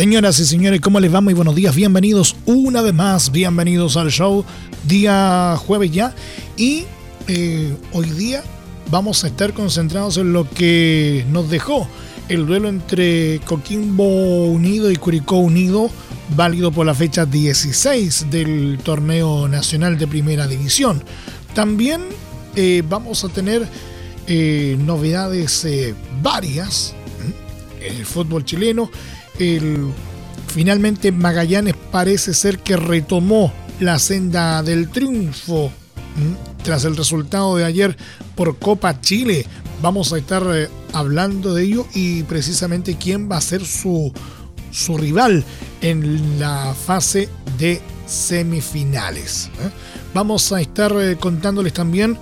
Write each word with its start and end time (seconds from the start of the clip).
Señoras 0.00 0.40
y 0.40 0.46
señores, 0.46 0.80
¿cómo 0.80 0.98
les 0.98 1.14
va? 1.14 1.20
Muy 1.20 1.34
buenos 1.34 1.54
días, 1.54 1.74
bienvenidos 1.74 2.34
una 2.46 2.80
vez 2.80 2.94
más, 2.94 3.30
bienvenidos 3.32 3.98
al 3.98 4.10
show, 4.10 4.46
día 4.88 5.54
jueves 5.58 5.90
ya. 5.90 6.14
Y 6.56 6.84
eh, 7.28 7.76
hoy 7.92 8.08
día 8.08 8.42
vamos 8.90 9.24
a 9.24 9.26
estar 9.26 9.52
concentrados 9.52 10.16
en 10.16 10.32
lo 10.32 10.48
que 10.48 11.26
nos 11.28 11.50
dejó 11.50 11.86
el 12.30 12.46
duelo 12.46 12.70
entre 12.70 13.40
Coquimbo 13.40 14.46
Unido 14.46 14.90
y 14.90 14.96
Curicó 14.96 15.36
Unido, 15.36 15.90
válido 16.34 16.72
por 16.72 16.86
la 16.86 16.94
fecha 16.94 17.26
16 17.26 18.30
del 18.30 18.78
torneo 18.82 19.48
nacional 19.48 19.98
de 19.98 20.06
primera 20.06 20.46
división. 20.46 21.04
También 21.52 22.00
eh, 22.56 22.82
vamos 22.88 23.22
a 23.22 23.28
tener 23.28 23.68
eh, 24.26 24.78
novedades 24.80 25.66
varias 26.22 26.94
en 27.82 27.96
el 27.96 28.06
fútbol 28.06 28.46
chileno 28.46 28.90
finalmente 30.48 31.12
Magallanes 31.12 31.74
parece 31.90 32.34
ser 32.34 32.58
que 32.58 32.76
retomó 32.76 33.52
la 33.78 33.98
senda 33.98 34.62
del 34.62 34.90
triunfo 34.90 35.72
tras 36.62 36.84
el 36.84 36.96
resultado 36.96 37.56
de 37.56 37.64
ayer 37.64 37.96
por 38.34 38.58
Copa 38.58 39.00
Chile. 39.00 39.46
Vamos 39.82 40.12
a 40.12 40.18
estar 40.18 40.42
eh, 40.52 40.68
hablando 40.92 41.54
de 41.54 41.64
ello 41.64 41.86
y 41.94 42.22
precisamente 42.24 42.96
quién 42.96 43.30
va 43.30 43.38
a 43.38 43.40
ser 43.40 43.64
su, 43.64 44.12
su 44.70 44.98
rival 44.98 45.44
en 45.80 46.38
la 46.38 46.74
fase 46.74 47.28
de 47.58 47.80
semifinales. 48.06 49.46
¿eh? 49.62 49.70
Vamos 50.12 50.52
a 50.52 50.60
estar 50.60 50.92
eh, 51.00 51.16
contándoles 51.18 51.72
también 51.72 52.18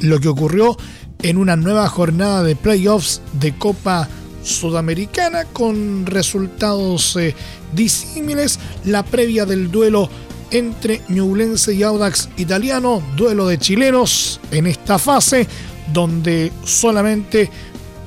lo 0.00 0.20
que 0.20 0.28
ocurrió 0.28 0.76
en 1.22 1.36
una 1.36 1.56
nueva 1.56 1.88
jornada 1.88 2.42
de 2.42 2.56
playoffs 2.56 3.20
de 3.40 3.56
Copa 3.56 4.08
sudamericana 4.42 5.44
con 5.44 6.06
resultados 6.06 7.16
eh, 7.16 7.34
disímiles. 7.72 8.58
La 8.84 9.04
previa 9.04 9.44
del 9.46 9.70
duelo 9.70 10.08
entre 10.50 11.02
Ñublense 11.08 11.74
y 11.74 11.82
Audax 11.82 12.28
Italiano, 12.36 13.02
duelo 13.16 13.46
de 13.46 13.58
chilenos 13.58 14.40
en 14.50 14.66
esta 14.66 14.98
fase, 14.98 15.46
donde 15.92 16.52
solamente 16.64 17.50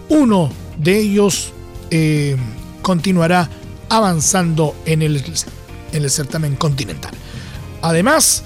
uno 0.09 0.51
de 0.77 0.97
ellos 0.99 1.51
eh, 1.89 2.35
continuará 2.81 3.49
avanzando 3.89 4.75
en 4.85 5.01
el, 5.01 5.23
en 5.91 6.03
el 6.03 6.09
certamen 6.09 6.55
continental. 6.55 7.11
Además, 7.81 8.43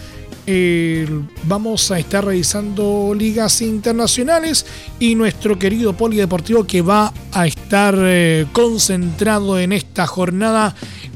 vamos 1.43 1.91
a 1.91 1.99
estar 1.99 2.23
revisando 2.23 3.13
ligas 3.15 3.61
internacionales 3.61 4.65
y 4.99 5.15
nuestro 5.15 5.57
querido 5.57 5.93
polideportivo 5.93 6.65
que 6.65 6.81
va 6.81 7.11
a 7.31 7.47
estar 7.47 7.95
eh, 7.97 8.45
concentrado 8.53 9.59
en 9.59 9.71
esta 9.71 10.05
jornada 10.05 10.75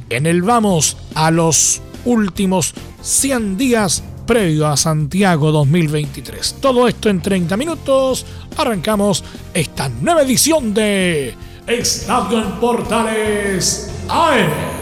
en 0.09 0.25
el 0.25 0.41
vamos 0.41 0.97
a 1.13 1.31
los 1.31 1.81
últimos 2.05 2.73
100 3.01 3.57
días 3.57 4.03
previo 4.25 4.67
a 4.67 4.77
Santiago 4.77 5.51
2023. 5.51 6.57
Todo 6.61 6.87
esto 6.87 7.09
en 7.09 7.21
30 7.21 7.57
minutos. 7.57 8.25
Arrancamos 8.57 9.23
esta 9.53 9.89
nueva 9.89 10.21
edición 10.21 10.73
de 10.73 11.33
Estadio 11.65 12.39
en 12.39 12.51
Portales 12.59 13.91
AM. 14.07 14.78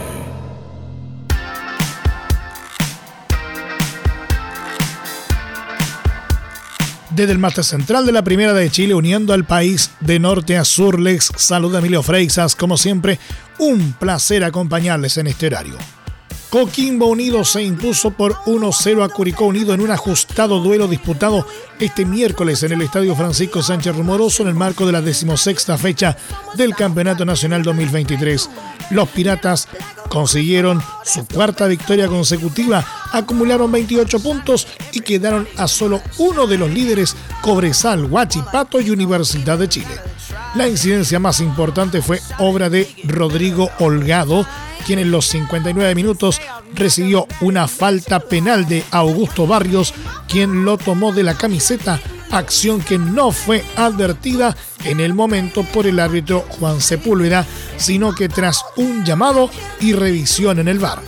Desde 7.18 7.32
el 7.32 7.40
máster 7.40 7.64
central 7.64 8.06
de 8.06 8.12
la 8.12 8.22
Primera 8.22 8.52
de 8.52 8.70
Chile, 8.70 8.94
uniendo 8.94 9.32
al 9.32 9.44
país 9.44 9.90
de 9.98 10.20
norte 10.20 10.56
a 10.56 10.64
sur, 10.64 11.00
les 11.00 11.32
saluda 11.34 11.80
Emilio 11.80 12.00
Freixas. 12.04 12.54
Como 12.54 12.76
siempre, 12.76 13.18
un 13.58 13.92
placer 13.94 14.44
acompañarles 14.44 15.18
en 15.18 15.26
este 15.26 15.48
horario. 15.48 15.97
Coquimbo 16.50 17.06
Unido 17.08 17.44
se 17.44 17.62
impuso 17.62 18.10
por 18.10 18.34
1-0 18.46 19.04
a 19.04 19.08
Curicó 19.10 19.44
Unido 19.44 19.74
en 19.74 19.82
un 19.82 19.90
ajustado 19.90 20.60
duelo 20.60 20.88
disputado 20.88 21.46
este 21.78 22.06
miércoles 22.06 22.62
en 22.62 22.72
el 22.72 22.80
Estadio 22.80 23.14
Francisco 23.14 23.62
Sánchez 23.62 23.94
Rumoroso 23.94 24.42
en 24.42 24.48
el 24.48 24.54
marco 24.54 24.86
de 24.86 24.92
la 24.92 25.02
decimosexta 25.02 25.76
fecha 25.76 26.16
del 26.54 26.74
Campeonato 26.74 27.26
Nacional 27.26 27.62
2023. 27.62 28.48
Los 28.92 29.10
Piratas 29.10 29.68
consiguieron 30.08 30.82
su 31.04 31.26
cuarta 31.26 31.66
victoria 31.66 32.08
consecutiva, 32.08 32.82
acumularon 33.12 33.70
28 33.70 34.18
puntos 34.20 34.66
y 34.92 35.00
quedaron 35.00 35.46
a 35.58 35.68
solo 35.68 36.00
uno 36.16 36.46
de 36.46 36.56
los 36.56 36.70
líderes 36.70 37.14
Cobresal, 37.42 38.06
Huachipato 38.06 38.80
y 38.80 38.88
Universidad 38.88 39.58
de 39.58 39.68
Chile. 39.68 40.17
La 40.58 40.66
incidencia 40.66 41.20
más 41.20 41.38
importante 41.38 42.02
fue 42.02 42.20
obra 42.40 42.68
de 42.68 42.92
Rodrigo 43.04 43.70
Holgado, 43.78 44.44
quien 44.84 44.98
en 44.98 45.12
los 45.12 45.26
59 45.26 45.94
minutos 45.94 46.40
recibió 46.74 47.28
una 47.40 47.68
falta 47.68 48.18
penal 48.18 48.66
de 48.66 48.82
Augusto 48.90 49.46
Barrios, 49.46 49.94
quien 50.26 50.64
lo 50.64 50.76
tomó 50.76 51.12
de 51.12 51.22
la 51.22 51.34
camiseta, 51.34 52.00
acción 52.32 52.80
que 52.80 52.98
no 52.98 53.30
fue 53.30 53.64
advertida 53.76 54.56
en 54.84 54.98
el 54.98 55.14
momento 55.14 55.62
por 55.62 55.86
el 55.86 56.00
árbitro 56.00 56.44
Juan 56.58 56.80
Sepúlveda, 56.80 57.46
sino 57.76 58.12
que 58.12 58.28
tras 58.28 58.64
un 58.74 59.04
llamado 59.04 59.50
y 59.78 59.92
revisión 59.92 60.58
en 60.58 60.66
el 60.66 60.80
bar. 60.80 60.98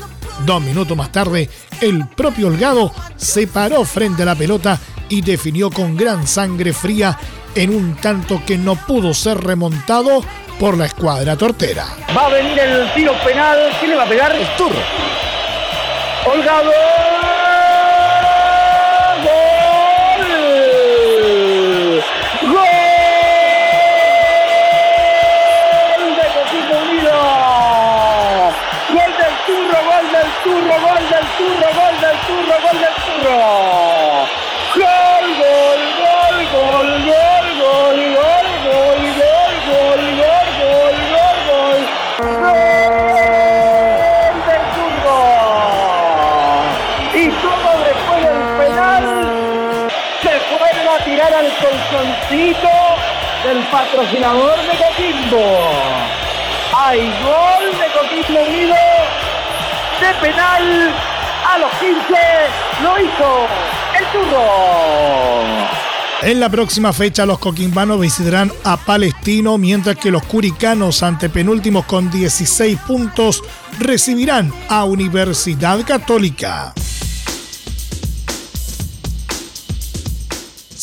Dos 0.47 0.63
minutos 0.63 0.97
más 0.97 1.11
tarde, 1.11 1.51
el 1.81 2.07
propio 2.07 2.47
Holgado 2.47 2.95
se 3.17 3.49
paró 3.49 3.85
frente 3.85 4.23
a 4.23 4.27
la 4.27 4.37
pelota 4.37 4.79
y 5.11 5.21
definió 5.21 5.71
con 5.71 5.97
gran 5.97 6.27
sangre 6.27 6.73
fría 6.73 7.19
en 7.55 7.75
un 7.75 7.97
tanto 7.97 8.43
que 8.47 8.57
no 8.57 8.77
pudo 8.77 9.13
ser 9.13 9.39
remontado 9.39 10.25
por 10.59 10.79
la 10.79 10.87
escuadra 10.87 11.37
tortera. 11.37 11.87
Va 12.17 12.27
a 12.27 12.29
venir 12.31 12.59
el 12.59 12.93
tiro 12.95 13.13
penal. 13.25 13.59
¿Quién 13.79 13.91
le 13.91 13.97
va 13.97 14.05
a 14.05 14.09
pegar? 14.09 14.35
El 14.35 14.47
turro. 14.57 14.81
Holgado. 16.27 17.10
Del 53.45 53.59
patrocinador 53.71 54.57
de 54.59 54.77
Coquimbo. 54.79 55.71
Hay 56.77 57.01
gol 57.23 57.79
de 57.79 57.87
Coquimbo 57.99 58.41
Unido 58.43 58.75
de 60.01 60.15
penal 60.21 60.95
a 61.49 61.59
los 61.59 61.71
15. 61.73 61.99
Lo 62.83 62.99
hizo 62.99 63.47
el 63.99 64.05
turro. 64.13 65.81
En 66.23 66.39
la 66.39 66.51
próxima 66.51 66.93
fecha 66.93 67.25
los 67.25 67.39
coquimbanos 67.39 67.99
visitarán 67.99 68.53
a 68.65 68.77
Palestino, 68.77 69.57
mientras 69.57 69.97
que 69.97 70.11
los 70.11 70.23
curicanos, 70.25 71.03
ante 71.03 71.31
penúltimos 71.31 71.87
con 71.87 72.11
16 72.11 72.79
puntos, 72.87 73.43
recibirán 73.79 74.53
a 74.69 74.85
Universidad 74.85 75.83
Católica. 75.87 76.75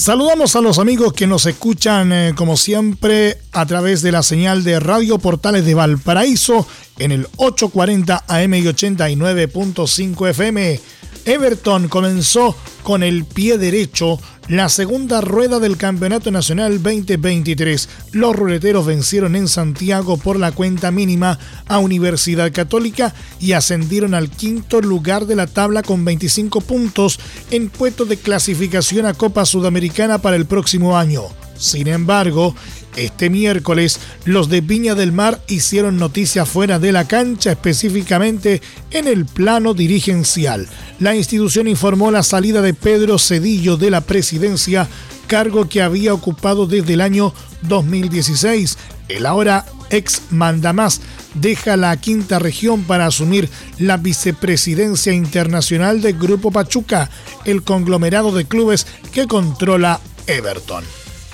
Saludamos 0.08 0.56
a 0.56 0.62
los 0.62 0.80
amigos 0.80 1.12
que 1.12 1.28
nos 1.28 1.46
escuchan 1.48 2.14
eh, 2.14 2.34
como 2.34 2.56
siempre 2.56 3.40
a 3.52 3.66
través 3.66 4.02
de 4.02 4.14
la 4.14 4.24
señal 4.24 4.64
de 4.64 4.80
Radio 4.80 5.20
Portales 5.20 5.66
de 5.66 5.74
Valparaíso 5.74 6.66
en 6.98 7.12
el 7.12 7.28
840 7.36 8.24
AM 8.26 8.54
y 8.54 8.64
89.5 8.64 10.30
FM. 10.30 10.80
Everton 11.26 11.90
comenzó 11.90 12.56
con 12.84 13.04
el 13.04 13.26
pie 13.26 13.58
derecho 13.58 14.18
la 14.50 14.70
segunda 14.70 15.20
rueda 15.20 15.60
del 15.60 15.76
Campeonato 15.76 16.32
Nacional 16.32 16.82
2023. 16.82 17.90
Los 18.14 18.36
ruleteros 18.36 18.86
vencieron 18.86 19.36
en 19.36 19.48
Santiago 19.48 20.18
por 20.18 20.40
la 20.40 20.54
cuenta 20.54 20.90
mínima 20.90 21.38
a 21.68 21.80
Universidad 21.80 22.52
Católica 22.54 23.14
y 23.40 23.52
ascendieron 23.52 24.14
al 24.14 24.30
quinto 24.30 24.80
lugar 24.80 25.26
de 25.26 25.36
la 25.36 25.48
tabla 25.48 25.84
con 25.84 26.06
25 26.06 26.62
puntos 26.62 27.20
en 27.52 27.70
puesto 27.70 28.06
de 28.06 28.18
clasificación 28.18 29.06
a 29.06 29.14
Copa 29.14 29.46
Sudamericana 29.46 30.20
para 30.20 30.38
el 30.38 30.46
próximo 30.46 30.98
año. 30.98 31.24
Sin 31.58 31.88
embargo, 31.88 32.56
este 32.98 33.30
miércoles, 33.30 34.00
los 34.26 34.50
de 34.50 34.62
Viña 34.62 34.96
del 34.96 35.12
Mar 35.12 35.42
hicieron 35.48 35.98
noticia 35.98 36.46
fuera 36.46 36.80
de 36.80 36.92
la 36.92 37.08
cancha, 37.08 37.52
específicamente 37.52 38.62
en 38.92 39.08
el 39.08 39.26
plano 39.26 39.74
dirigencial. 39.74 40.68
La 41.00 41.16
institución 41.16 41.68
informó 41.68 42.12
la 42.12 42.24
salida 42.24 42.62
de 42.62 42.74
Pedro 42.74 43.20
Cedillo 43.20 43.78
de 43.78 43.92
la 43.92 44.02
presidencia, 44.02 44.88
cargo 45.28 45.70
que 45.70 45.82
había 45.82 46.14
ocupado 46.14 46.66
desde 46.66 46.94
el 46.94 47.02
año 47.02 47.34
2016. 47.64 48.78
El 49.10 49.26
ahora 49.26 49.66
ex 49.90 50.24
mandamás 50.32 51.00
deja 51.36 51.78
la 51.78 51.96
quinta 51.98 52.40
región 52.40 52.84
para 52.84 53.06
asumir 53.06 53.48
la 53.78 53.98
vicepresidencia 53.98 55.14
internacional 55.14 56.02
del 56.02 56.18
Grupo 56.18 56.52
Pachuca, 56.52 57.10
el 57.46 57.64
conglomerado 57.64 58.32
de 58.32 58.46
clubes 58.46 58.88
que 59.12 59.28
controla 59.28 60.00
Everton 60.26 60.84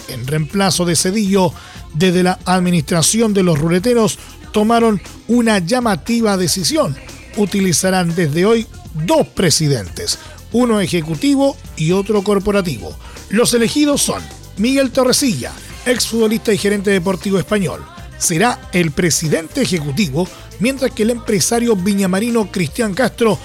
en 0.07 0.27
reemplazo 0.27 0.85
de 0.85 0.95
Cedillo, 0.95 1.53
desde 1.93 2.23
la 2.23 2.39
administración 2.45 3.33
de 3.33 3.43
los 3.43 3.59
ruleteros 3.59 4.19
tomaron 4.51 5.01
una 5.27 5.59
llamativa 5.59 6.37
decisión. 6.37 6.95
Utilizarán 7.37 8.13
desde 8.15 8.45
hoy 8.45 8.67
dos 9.05 9.27
presidentes, 9.27 10.19
uno 10.51 10.79
ejecutivo 10.79 11.57
y 11.75 11.91
otro 11.91 12.23
corporativo. 12.23 12.95
Los 13.29 13.53
elegidos 13.53 14.01
son 14.01 14.21
Miguel 14.57 14.91
Torresilla, 14.91 15.51
exfutbolista 15.85 16.53
y 16.53 16.57
gerente 16.57 16.91
deportivo 16.91 17.39
español. 17.39 17.83
Será 18.17 18.69
el 18.71 18.91
presidente 18.91 19.63
ejecutivo, 19.63 20.27
mientras 20.59 20.91
que 20.91 21.03
el 21.03 21.09
empresario 21.09 21.75
viñamarino 21.75 22.51
Cristian 22.51 22.93
Castro 22.93 23.37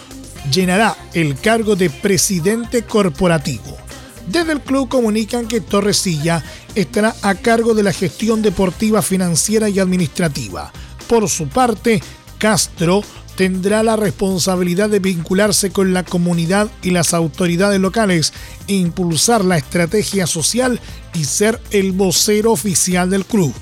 llenará 0.52 0.96
el 1.14 1.38
cargo 1.40 1.74
de 1.74 1.90
presidente 1.90 2.82
corporativo. 2.82 3.87
Desde 4.30 4.52
el 4.52 4.60
club 4.60 4.88
comunican 4.88 5.48
que 5.48 5.62
Torresilla 5.62 6.44
estará 6.74 7.14
a 7.22 7.34
cargo 7.34 7.72
de 7.72 7.82
la 7.82 7.92
gestión 7.92 8.42
deportiva, 8.42 9.00
financiera 9.00 9.70
y 9.70 9.78
administrativa. 9.78 10.70
Por 11.08 11.28
su 11.30 11.48
parte, 11.48 12.02
Castro 12.36 13.02
tendrá 13.36 13.82
la 13.82 13.96
responsabilidad 13.96 14.90
de 14.90 14.98
vincularse 14.98 15.70
con 15.70 15.94
la 15.94 16.04
comunidad 16.04 16.68
y 16.82 16.90
las 16.90 17.14
autoridades 17.14 17.80
locales, 17.80 18.32
e 18.66 18.74
impulsar 18.74 19.44
la 19.44 19.56
estrategia 19.56 20.26
social 20.26 20.78
y 21.14 21.24
ser 21.24 21.60
el 21.70 21.92
vocero 21.92 22.52
oficial 22.52 23.08
del 23.08 23.24
club. 23.24 23.54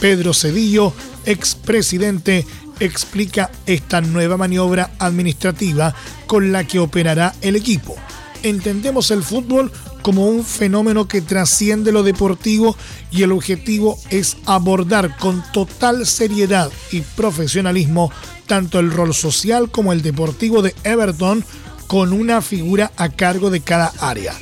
Pedro 0.00 0.32
Cedillo, 0.32 0.94
expresidente, 1.26 2.46
explica 2.80 3.50
esta 3.66 4.00
nueva 4.00 4.36
maniobra 4.36 4.92
administrativa 4.98 5.94
con 6.26 6.52
la 6.52 6.64
que 6.64 6.78
operará 6.78 7.34
el 7.42 7.56
equipo. 7.56 7.96
Entendemos 8.44 9.10
el 9.10 9.24
fútbol 9.24 9.72
como 10.02 10.26
un 10.26 10.44
fenómeno 10.44 11.08
que 11.08 11.20
trasciende 11.20 11.92
lo 11.92 12.02
deportivo 12.02 12.76
y 13.10 13.22
el 13.22 13.32
objetivo 13.32 13.98
es 14.10 14.36
abordar 14.46 15.16
con 15.18 15.42
total 15.52 16.06
seriedad 16.06 16.70
y 16.90 17.00
profesionalismo 17.00 18.10
tanto 18.46 18.78
el 18.80 18.90
rol 18.90 19.14
social 19.14 19.70
como 19.70 19.92
el 19.92 20.02
deportivo 20.02 20.62
de 20.62 20.74
Everton 20.84 21.44
con 21.86 22.12
una 22.12 22.42
figura 22.42 22.92
a 22.96 23.08
cargo 23.08 23.50
de 23.50 23.60
cada 23.60 23.92
área. 24.00 24.34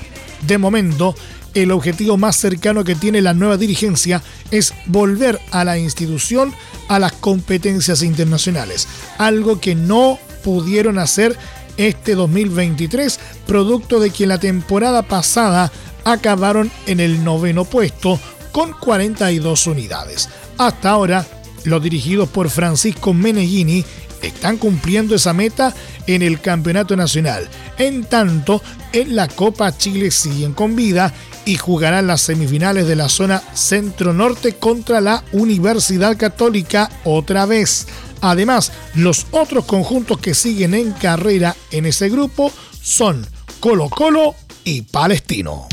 De 0.46 0.58
momento, 0.58 1.14
el 1.54 1.70
objetivo 1.70 2.16
más 2.16 2.36
cercano 2.36 2.84
que 2.84 2.94
tiene 2.94 3.22
la 3.22 3.34
nueva 3.34 3.56
dirigencia 3.56 4.22
es 4.50 4.74
volver 4.86 5.40
a 5.50 5.64
la 5.64 5.78
institución 5.78 6.52
a 6.88 6.98
las 6.98 7.12
competencias 7.12 8.02
internacionales, 8.02 8.86
algo 9.18 9.60
que 9.60 9.74
no 9.74 10.18
pudieron 10.44 10.98
hacer 10.98 11.36
este 11.76 12.14
2023, 12.14 13.19
producto 13.46 14.00
de 14.00 14.11
que 14.11 14.26
la 14.26 14.38
temporada 14.38 15.02
pasada 15.02 15.70
acabaron 16.05 16.70
en 16.87 17.00
el 17.00 17.25
noveno 17.25 17.64
puesto 17.64 18.19
con 18.52 18.73
42 18.73 19.67
unidades. 19.67 20.28
Hasta 20.58 20.90
ahora, 20.90 21.26
los 21.64 21.82
dirigidos 21.82 22.28
por 22.28 22.49
Francisco 22.49 23.12
Meneghini 23.12 23.84
están 24.23 24.56
cumpliendo 24.56 25.14
esa 25.14 25.32
meta 25.32 25.75
en 26.06 26.23
el 26.23 26.40
Campeonato 26.40 26.96
Nacional. 26.96 27.49
En 27.78 28.05
tanto, 28.05 28.62
en 28.96 29.14
la 29.14 29.28
Copa 29.28 29.76
Chile 29.76 30.10
siguen 30.10 30.54
con 30.54 30.75
vida 30.75 31.12
y 31.44 31.56
jugarán 31.56 32.06
las 32.06 32.22
semifinales 32.22 32.87
de 32.87 32.96
la 32.96 33.08
zona 33.10 33.43
centro-norte 33.54 34.54
contra 34.54 35.00
la 35.00 35.22
Universidad 35.32 36.16
Católica 36.16 36.90
otra 37.04 37.44
vez. 37.44 37.87
Además, 38.22 38.72
los 38.94 39.26
otros 39.32 39.66
conjuntos 39.66 40.19
que 40.19 40.34
siguen 40.34 40.72
en 40.75 40.93
carrera 40.93 41.54
en 41.70 41.84
ese 41.84 42.08
grupo 42.08 42.50
son 42.81 43.26
Colo 43.60 43.90
Colo 43.90 44.34
y 44.64 44.82
Palestino. 44.82 45.69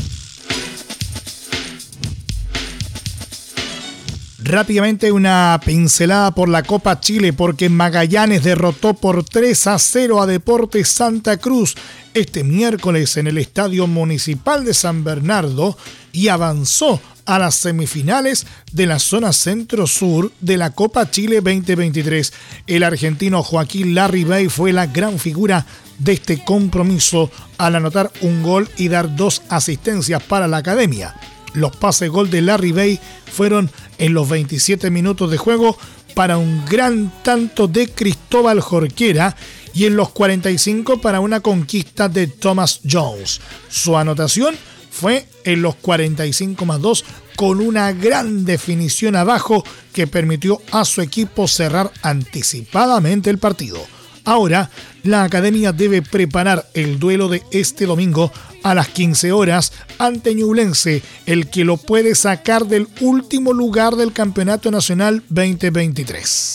Rápidamente 4.46 5.10
una 5.10 5.58
pincelada 5.64 6.30
por 6.32 6.50
la 6.50 6.62
Copa 6.62 7.00
Chile 7.00 7.32
porque 7.32 7.70
Magallanes 7.70 8.44
derrotó 8.44 8.92
por 8.92 9.24
3 9.24 9.66
a 9.68 9.78
0 9.78 10.20
a 10.20 10.26
Deportes 10.26 10.86
Santa 10.90 11.38
Cruz 11.38 11.74
este 12.12 12.44
miércoles 12.44 13.16
en 13.16 13.26
el 13.26 13.38
Estadio 13.38 13.86
Municipal 13.86 14.66
de 14.66 14.74
San 14.74 15.02
Bernardo 15.02 15.78
y 16.12 16.28
avanzó 16.28 17.00
a 17.24 17.38
las 17.38 17.54
semifinales 17.54 18.46
de 18.70 18.84
la 18.84 18.98
zona 18.98 19.32
centro-sur 19.32 20.30
de 20.42 20.58
la 20.58 20.72
Copa 20.72 21.10
Chile 21.10 21.36
2023. 21.36 22.34
El 22.66 22.82
argentino 22.82 23.42
Joaquín 23.42 23.94
Larribey 23.94 24.50
fue 24.50 24.74
la 24.74 24.84
gran 24.86 25.18
figura 25.18 25.64
de 25.98 26.12
este 26.12 26.44
compromiso 26.44 27.30
al 27.56 27.76
anotar 27.76 28.12
un 28.20 28.42
gol 28.42 28.68
y 28.76 28.88
dar 28.88 29.16
dos 29.16 29.40
asistencias 29.48 30.22
para 30.22 30.46
la 30.46 30.58
academia. 30.58 31.14
Los 31.54 31.74
pases 31.76 32.10
gol 32.10 32.30
de 32.30 32.42
Larry 32.42 32.72
Bay 32.72 33.00
fueron 33.32 33.70
en 33.98 34.12
los 34.12 34.28
27 34.28 34.90
minutos 34.90 35.30
de 35.30 35.38
juego 35.38 35.76
para 36.14 36.38
un 36.38 36.64
gran 36.66 37.12
tanto 37.22 37.66
de 37.66 37.88
Cristóbal 37.88 38.60
Jorquera 38.60 39.36
y 39.72 39.86
en 39.86 39.96
los 39.96 40.10
45 40.10 41.00
para 41.00 41.20
una 41.20 41.40
conquista 41.40 42.08
de 42.08 42.28
Thomas 42.28 42.80
Jones. 42.88 43.40
Su 43.68 43.96
anotación 43.96 44.54
fue 44.90 45.26
en 45.44 45.62
los 45.62 45.74
45 45.76 46.64
más 46.64 46.80
2 46.80 47.04
con 47.36 47.60
una 47.60 47.92
gran 47.92 48.44
definición 48.44 49.16
abajo 49.16 49.64
que 49.92 50.06
permitió 50.06 50.60
a 50.70 50.84
su 50.84 51.02
equipo 51.02 51.48
cerrar 51.48 51.90
anticipadamente 52.02 53.30
el 53.30 53.38
partido. 53.38 53.84
Ahora, 54.24 54.70
la 55.02 55.24
academia 55.24 55.72
debe 55.72 56.00
preparar 56.00 56.68
el 56.74 56.98
duelo 56.98 57.28
de 57.28 57.42
este 57.50 57.86
domingo 57.86 58.32
a 58.64 58.74
las 58.74 58.88
15 58.88 59.30
horas 59.30 59.72
ante 59.98 60.34
Ñublense, 60.34 61.02
el 61.26 61.48
que 61.48 61.64
lo 61.64 61.76
puede 61.76 62.14
sacar 62.14 62.66
del 62.66 62.88
último 63.00 63.52
lugar 63.52 63.94
del 63.94 64.12
Campeonato 64.12 64.70
Nacional 64.70 65.22
2023. 65.28 66.54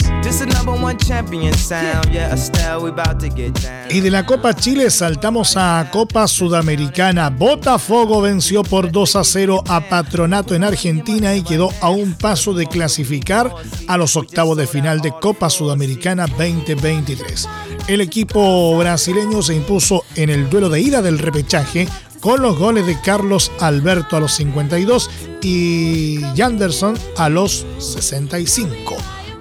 Y 3.89 3.99
de 4.01 4.11
la 4.11 4.25
Copa 4.25 4.55
Chile 4.55 4.89
saltamos 4.89 5.55
a 5.55 5.87
Copa 5.91 6.27
Sudamericana. 6.27 7.29
Botafogo 7.29 8.21
venció 8.21 8.63
por 8.63 8.91
2 8.91 9.15
a 9.15 9.23
0 9.23 9.63
a 9.67 9.81
Patronato 9.87 10.55
en 10.55 10.63
Argentina 10.63 11.35
y 11.35 11.43
quedó 11.43 11.69
a 11.79 11.89
un 11.89 12.15
paso 12.15 12.53
de 12.53 12.65
clasificar 12.65 13.53
a 13.87 13.97
los 13.97 14.15
octavos 14.15 14.57
de 14.57 14.67
final 14.67 15.01
de 15.01 15.11
Copa 15.11 15.49
Sudamericana 15.49 16.25
2023. 16.25 17.47
El 17.87 18.01
equipo 18.01 18.77
brasileño 18.77 19.41
se 19.41 19.55
impuso 19.55 20.05
en 20.15 20.29
el 20.29 20.49
duelo 20.49 20.69
de 20.69 20.81
ida 20.81 21.01
del 21.01 21.19
repechaje 21.19 21.87
con 22.19 22.41
los 22.41 22.57
goles 22.57 22.85
de 22.85 22.99
Carlos 23.01 23.51
Alberto 23.59 24.17
a 24.17 24.19
los 24.19 24.33
52 24.33 25.09
y 25.41 26.19
Janderson 26.35 26.97
a 27.17 27.29
los 27.29 27.65
65, 27.79 28.95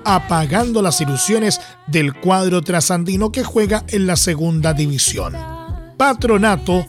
apagando 0.05 0.83
las 0.83 1.01
ilusiones 1.01 1.61
del 1.87 2.15
cuadro 2.15 2.63
trasandino 2.63 3.33
que 3.33 3.45
juega 3.45 3.85
en 3.89 4.07
la 4.07 4.17
segunda 4.17 4.75
división. 4.75 5.35
Patronato 5.97 6.87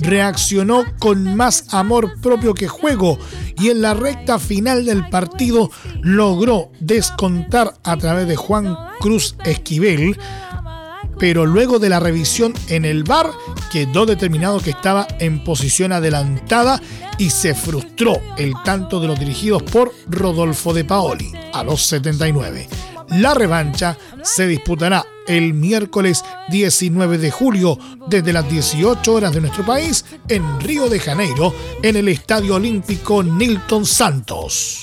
reaccionó 0.00 0.84
con 0.98 1.36
más 1.36 1.72
amor 1.74 2.20
propio 2.20 2.54
que 2.54 2.68
juego 2.68 3.18
y 3.58 3.70
en 3.70 3.82
la 3.82 3.94
recta 3.94 4.38
final 4.38 4.84
del 4.84 5.08
partido 5.08 5.70
logró 6.00 6.70
descontar 6.80 7.74
a 7.84 7.96
través 7.96 8.26
de 8.26 8.36
Juan 8.36 8.76
Cruz 9.00 9.36
Esquivel 9.44 10.16
pero 11.22 11.46
luego 11.46 11.78
de 11.78 11.88
la 11.88 12.00
revisión 12.00 12.52
en 12.66 12.84
el 12.84 13.04
bar 13.04 13.30
quedó 13.70 14.06
determinado 14.06 14.58
que 14.58 14.70
estaba 14.70 15.06
en 15.20 15.44
posición 15.44 15.92
adelantada 15.92 16.82
y 17.16 17.30
se 17.30 17.54
frustró 17.54 18.20
el 18.36 18.54
tanto 18.64 18.98
de 18.98 19.06
los 19.06 19.20
dirigidos 19.20 19.62
por 19.62 19.92
Rodolfo 20.08 20.74
de 20.74 20.84
Paoli 20.84 21.32
a 21.52 21.62
los 21.62 21.86
79. 21.86 22.68
La 23.10 23.34
revancha 23.34 23.96
se 24.24 24.48
disputará 24.48 25.06
el 25.28 25.54
miércoles 25.54 26.24
19 26.48 27.18
de 27.18 27.30
julio 27.30 27.78
desde 28.08 28.32
las 28.32 28.50
18 28.50 29.14
horas 29.14 29.32
de 29.32 29.42
nuestro 29.42 29.64
país 29.64 30.04
en 30.26 30.60
Río 30.60 30.88
de 30.88 30.98
Janeiro 30.98 31.54
en 31.84 31.94
el 31.94 32.08
Estadio 32.08 32.56
Olímpico 32.56 33.22
Nilton 33.22 33.86
Santos. 33.86 34.80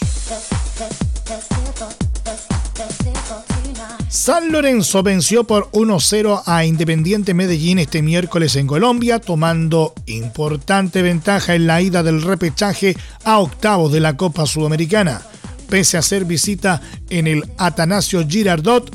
San 4.10 4.52
Lorenzo 4.52 5.04
venció 5.04 5.44
por 5.44 5.70
1-0 5.70 6.42
a 6.48 6.66
Independiente 6.66 7.36
Medellín 7.36 7.78
este 7.78 8.02
miércoles 8.02 8.56
en 8.56 8.66
Colombia, 8.66 9.20
tomando 9.20 9.94
importante 10.08 11.04
ventaja 11.04 11.54
en 11.54 11.68
la 11.68 11.80
ida 11.80 12.02
del 12.02 12.24
repechaje 12.24 12.98
a 13.24 13.38
octavos 13.38 13.92
de 13.92 14.00
la 14.00 14.18
Copa 14.18 14.48
Sudamericana. 14.48 15.22
Pese 15.70 15.96
a 15.96 16.00
hacer 16.00 16.26
visita 16.26 16.82
en 17.12 17.28
el 17.28 17.44
Atanasio 17.60 18.28
Girardot, 18.28 18.90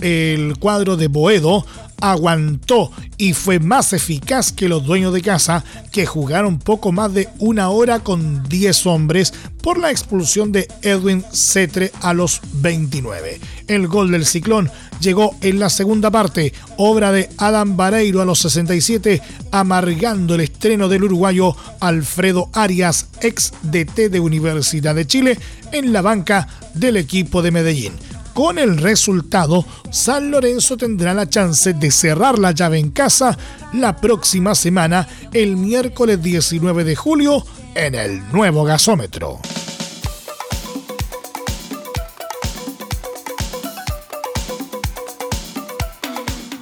el 0.00 0.58
cuadro 0.58 0.96
de 0.96 1.06
Boedo 1.06 1.64
aguantó 2.00 2.90
y 3.18 3.32
fue 3.32 3.58
más 3.58 3.92
eficaz 3.92 4.52
que 4.52 4.68
los 4.68 4.84
dueños 4.84 5.12
de 5.12 5.22
casa 5.22 5.64
que 5.92 6.06
jugaron 6.06 6.58
poco 6.58 6.92
más 6.92 7.12
de 7.14 7.28
una 7.38 7.70
hora 7.70 8.00
con 8.00 8.42
10 8.48 8.86
hombres 8.86 9.32
por 9.62 9.78
la 9.78 9.90
expulsión 9.90 10.52
de 10.52 10.68
Edwin 10.82 11.24
Cetre 11.32 11.90
a 12.02 12.14
los 12.14 12.40
29. 12.52 13.40
El 13.68 13.88
gol 13.88 14.12
del 14.12 14.26
ciclón 14.26 14.70
llegó 15.00 15.34
en 15.40 15.58
la 15.58 15.70
segunda 15.70 16.10
parte, 16.10 16.52
obra 16.76 17.12
de 17.12 17.28
Adam 17.38 17.76
Vareiro 17.76 18.22
a 18.22 18.24
los 18.24 18.38
67, 18.40 19.20
amargando 19.50 20.34
el 20.34 20.42
estreno 20.42 20.88
del 20.88 21.04
uruguayo 21.04 21.56
Alfredo 21.80 22.48
Arias, 22.52 23.08
ex 23.20 23.52
DT 23.62 24.08
de 24.10 24.20
Universidad 24.20 24.94
de 24.94 25.06
Chile, 25.06 25.38
en 25.72 25.92
la 25.92 26.02
banca 26.02 26.48
del 26.74 26.96
equipo 26.96 27.42
de 27.42 27.50
Medellín. 27.50 27.92
Con 28.36 28.58
el 28.58 28.76
resultado, 28.76 29.64
San 29.90 30.30
Lorenzo 30.30 30.76
tendrá 30.76 31.14
la 31.14 31.26
chance 31.26 31.72
de 31.72 31.90
cerrar 31.90 32.38
la 32.38 32.52
llave 32.52 32.78
en 32.78 32.90
casa 32.90 33.34
la 33.72 33.96
próxima 33.96 34.54
semana, 34.54 35.08
el 35.32 35.56
miércoles 35.56 36.22
19 36.22 36.84
de 36.84 36.96
julio, 36.96 37.42
en 37.74 37.94
el 37.94 38.30
nuevo 38.32 38.64
gasómetro. 38.64 39.40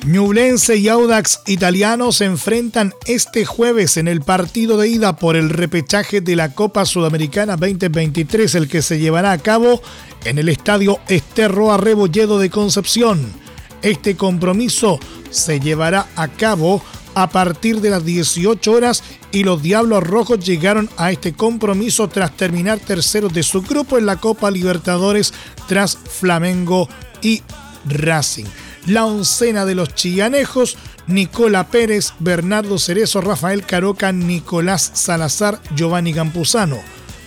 Ñublense 0.04 0.76
y 0.76 0.88
Audax 0.88 1.40
Italiano 1.46 2.12
se 2.12 2.26
enfrentan 2.26 2.92
este 3.06 3.46
jueves 3.46 3.96
en 3.96 4.06
el 4.06 4.20
partido 4.20 4.76
de 4.76 4.88
ida 4.88 5.16
por 5.16 5.34
el 5.34 5.48
repechaje 5.48 6.20
de 6.20 6.36
la 6.36 6.52
Copa 6.52 6.84
Sudamericana 6.84 7.56
2023, 7.56 8.54
el 8.54 8.68
que 8.68 8.82
se 8.82 8.98
llevará 8.98 9.32
a 9.32 9.38
cabo 9.38 9.80
en 10.26 10.36
el 10.36 10.50
estadio 10.50 10.98
Esterro 11.08 11.72
Arrebolledo 11.72 12.38
de 12.38 12.50
Concepción. 12.50 13.32
Este 13.80 14.14
compromiso 14.14 15.00
se 15.30 15.58
llevará 15.58 16.06
a 16.16 16.28
cabo 16.28 16.82
a 17.14 17.30
partir 17.30 17.80
de 17.80 17.88
las 17.88 18.04
18 18.04 18.72
horas 18.72 19.02
y 19.32 19.42
los 19.42 19.62
Diablos 19.62 20.04
Rojos 20.04 20.44
llegaron 20.44 20.90
a 20.98 21.12
este 21.12 21.32
compromiso 21.32 22.08
tras 22.08 22.36
terminar 22.36 22.78
terceros 22.78 23.32
de 23.32 23.42
su 23.42 23.62
grupo 23.62 23.96
en 23.96 24.04
la 24.04 24.16
Copa 24.16 24.50
Libertadores 24.50 25.32
tras 25.66 25.96
Flamengo 25.96 26.90
y 27.22 27.42
Racing 27.86 28.46
la 28.86 29.06
oncena 29.06 29.64
de 29.64 29.74
los 29.74 29.94
chillanejos, 29.94 30.76
Nicola 31.06 31.68
Pérez, 31.68 32.12
Bernardo 32.18 32.78
Cerezo, 32.78 33.20
Rafael 33.20 33.64
Caroca, 33.64 34.12
Nicolás 34.12 34.90
Salazar, 34.94 35.60
Giovanni 35.74 36.12
Campuzano, 36.12 36.78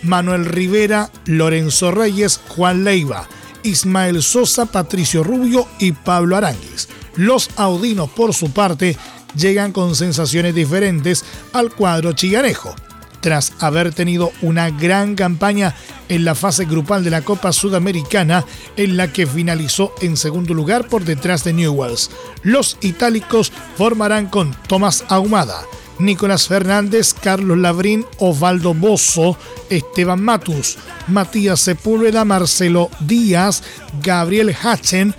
Manuel 0.03 0.45
Rivera, 0.45 1.09
Lorenzo 1.25 1.91
Reyes, 1.91 2.39
Juan 2.49 2.83
Leiva, 2.83 3.27
Ismael 3.63 4.21
Sosa, 4.23 4.65
Patricio 4.65 5.23
Rubio 5.23 5.67
y 5.79 5.91
Pablo 5.91 6.37
Aranguis. 6.37 6.87
Los 7.15 7.49
audinos, 7.55 8.09
por 8.09 8.33
su 8.33 8.51
parte, 8.51 8.95
llegan 9.35 9.71
con 9.71 9.95
sensaciones 9.95 10.53
diferentes 10.55 11.25
al 11.53 11.73
cuadro 11.73 12.13
chillanejo 12.13 12.75
tras 13.21 13.53
haber 13.59 13.93
tenido 13.93 14.31
una 14.41 14.69
gran 14.69 15.15
campaña 15.15 15.75
en 16.09 16.25
la 16.25 16.35
fase 16.35 16.65
grupal 16.65 17.03
de 17.03 17.09
la 17.09 17.21
Copa 17.21 17.51
Sudamericana, 17.51 18.45
en 18.75 18.97
la 18.97 19.11
que 19.11 19.27
finalizó 19.27 19.93
en 20.01 20.17
segundo 20.17 20.53
lugar 20.53 20.87
por 20.87 21.03
detrás 21.03 21.43
de 21.43 21.53
Newells. 21.53 22.09
Los 22.43 22.77
itálicos 22.81 23.51
formarán 23.75 24.27
con 24.27 24.55
Tomás 24.67 25.03
Ahumada, 25.09 25.61
Nicolás 25.99 26.47
Fernández, 26.47 27.13
Carlos 27.13 27.57
Labrín, 27.57 28.05
Osvaldo 28.19 28.73
Bozo, 28.73 29.37
Esteban 29.69 30.21
Matus, 30.21 30.77
Matías 31.07 31.59
Sepúlveda, 31.59 32.23
Marcelo 32.25 32.89
Díaz, 32.99 33.63
Gabriel 34.01 34.55
Hachen, 34.61 35.15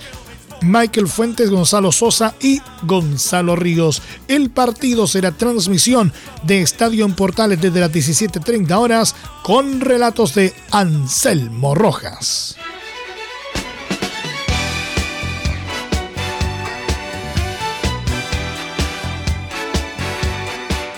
Michael 0.63 1.09
Fuentes, 1.09 1.51
Gonzalo 1.51 1.93
Sosa 1.93 2.35
y 2.41 2.61
Gonzalo 2.83 3.57
Ríos. 3.57 4.03
El 4.27 4.51
partido 4.51 5.07
será 5.07 5.33
transmisión 5.33 6.13
de 6.43 6.63
Estadio 6.63 7.05
en 7.05 7.15
Portales 7.15 7.61
desde 7.61 7.81
las 7.81 7.93
17.30 7.93 8.71
horas 8.77 9.15
con 9.43 9.81
relatos 9.81 10.35
de 10.35 10.55
Anselmo 10.71 11.75
Rojas. 11.75 12.57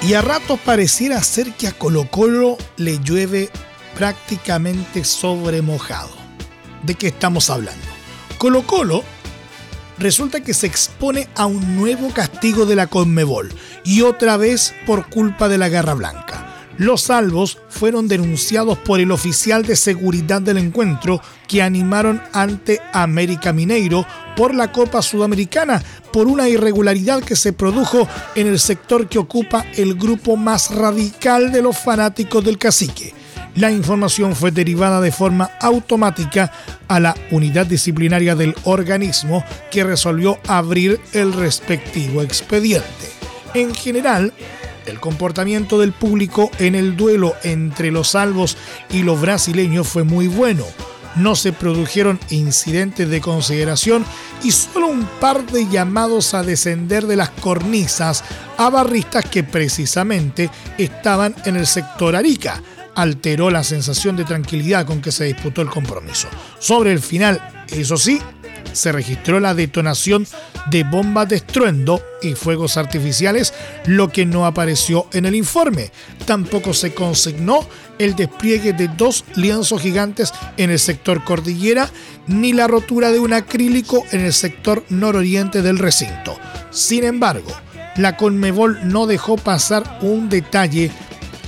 Y 0.02 0.14
a 0.14 0.22
ratos 0.22 0.58
pareciera 0.64 1.22
ser 1.22 1.52
que 1.52 1.68
a 1.68 1.72
Colo 1.72 2.10
Colo 2.10 2.56
le 2.78 2.98
llueve 2.98 3.50
prácticamente 3.94 5.04
sobre 5.04 5.60
mojado. 5.62 6.10
¿De 6.82 6.94
qué 6.94 7.08
estamos 7.08 7.50
hablando? 7.50 7.86
Colo 8.38 8.66
Colo 8.66 9.04
resulta 10.00 10.40
que 10.40 10.54
se 10.54 10.66
expone 10.66 11.28
a 11.36 11.46
un 11.46 11.76
nuevo 11.76 12.10
castigo 12.10 12.64
de 12.66 12.74
la 12.74 12.86
Conmebol 12.86 13.52
y 13.84 14.00
otra 14.00 14.36
vez 14.36 14.74
por 14.86 15.08
culpa 15.08 15.48
de 15.48 15.58
la 15.58 15.68
Garra 15.68 15.94
Blanca. 15.94 16.46
Los 16.78 17.02
salvos 17.02 17.58
fueron 17.68 18.08
denunciados 18.08 18.78
por 18.78 19.00
el 19.00 19.12
oficial 19.12 19.66
de 19.66 19.76
seguridad 19.76 20.40
del 20.40 20.56
encuentro 20.56 21.20
que 21.46 21.60
animaron 21.60 22.22
ante 22.32 22.80
América 22.94 23.52
Mineiro 23.52 24.06
por 24.34 24.54
la 24.54 24.72
Copa 24.72 25.02
Sudamericana 25.02 25.82
por 26.10 26.26
una 26.26 26.48
irregularidad 26.48 27.22
que 27.22 27.36
se 27.36 27.52
produjo 27.52 28.08
en 28.34 28.46
el 28.46 28.58
sector 28.58 29.08
que 29.08 29.18
ocupa 29.18 29.66
el 29.76 29.94
grupo 29.94 30.36
más 30.36 30.74
radical 30.74 31.52
de 31.52 31.60
los 31.60 31.76
fanáticos 31.76 32.42
del 32.42 32.56
cacique 32.56 33.19
la 33.56 33.70
información 33.70 34.36
fue 34.36 34.50
derivada 34.50 35.00
de 35.00 35.12
forma 35.12 35.50
automática 35.60 36.52
a 36.88 37.00
la 37.00 37.14
unidad 37.30 37.66
disciplinaria 37.66 38.34
del 38.34 38.54
organismo 38.64 39.44
que 39.70 39.84
resolvió 39.84 40.38
abrir 40.46 41.00
el 41.12 41.32
respectivo 41.32 42.22
expediente. 42.22 43.08
En 43.54 43.74
general, 43.74 44.32
el 44.86 45.00
comportamiento 45.00 45.78
del 45.78 45.92
público 45.92 46.50
en 46.58 46.74
el 46.74 46.96
duelo 46.96 47.34
entre 47.42 47.90
los 47.90 48.10
salvos 48.10 48.56
y 48.90 49.02
los 49.02 49.20
brasileños 49.20 49.88
fue 49.88 50.04
muy 50.04 50.28
bueno. 50.28 50.64
No 51.16 51.34
se 51.34 51.52
produjeron 51.52 52.20
incidentes 52.30 53.08
de 53.08 53.20
consideración 53.20 54.04
y 54.44 54.52
solo 54.52 54.86
un 54.86 55.04
par 55.20 55.44
de 55.46 55.68
llamados 55.68 56.34
a 56.34 56.44
descender 56.44 57.06
de 57.06 57.16
las 57.16 57.30
cornisas 57.30 58.22
a 58.56 58.70
barristas 58.70 59.24
que 59.24 59.42
precisamente 59.42 60.50
estaban 60.78 61.34
en 61.44 61.56
el 61.56 61.66
sector 61.66 62.14
Arica, 62.14 62.62
alteró 62.94 63.50
la 63.50 63.64
sensación 63.64 64.16
de 64.16 64.24
tranquilidad 64.24 64.86
con 64.86 65.00
que 65.00 65.12
se 65.12 65.24
disputó 65.24 65.62
el 65.62 65.68
compromiso. 65.68 66.28
Sobre 66.58 66.92
el 66.92 67.00
final, 67.00 67.64
eso 67.68 67.96
sí, 67.96 68.20
se 68.72 68.92
registró 68.92 69.40
la 69.40 69.54
detonación 69.54 70.26
de 70.70 70.84
bombas 70.84 71.28
de 71.28 71.36
estruendo 71.36 72.02
y 72.22 72.34
fuegos 72.34 72.76
artificiales, 72.76 73.52
lo 73.86 74.10
que 74.10 74.26
no 74.26 74.46
apareció 74.46 75.06
en 75.12 75.26
el 75.26 75.34
informe. 75.34 75.90
Tampoco 76.26 76.74
se 76.74 76.94
consignó 76.94 77.66
el 77.98 78.14
despliegue 78.14 78.72
de 78.72 78.88
dos 78.88 79.24
lienzos 79.34 79.82
gigantes 79.82 80.32
en 80.56 80.70
el 80.70 80.78
sector 80.78 81.24
cordillera, 81.24 81.90
ni 82.26 82.52
la 82.52 82.68
rotura 82.68 83.10
de 83.10 83.18
un 83.18 83.32
acrílico 83.32 84.04
en 84.12 84.20
el 84.20 84.32
sector 84.32 84.84
nororiente 84.88 85.62
del 85.62 85.78
recinto. 85.78 86.38
Sin 86.70 87.04
embargo, 87.04 87.50
la 87.96 88.16
Conmebol 88.16 88.78
no 88.84 89.06
dejó 89.06 89.36
pasar 89.36 89.98
un 90.00 90.28
detalle 90.28 90.90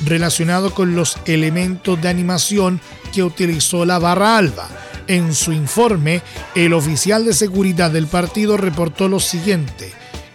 relacionado 0.04 0.74
con 0.74 0.94
los 0.94 1.16
elementos 1.26 2.00
de 2.00 2.08
animación 2.08 2.80
que 3.12 3.22
utilizó 3.22 3.84
la 3.84 3.98
barra 3.98 4.36
alba. 4.36 4.68
En 5.06 5.34
su 5.34 5.52
informe, 5.52 6.22
el 6.54 6.72
oficial 6.72 7.24
de 7.24 7.32
seguridad 7.32 7.90
del 7.90 8.06
partido 8.06 8.56
reportó 8.56 9.08
lo 9.08 9.20
siguiente. 9.20 9.92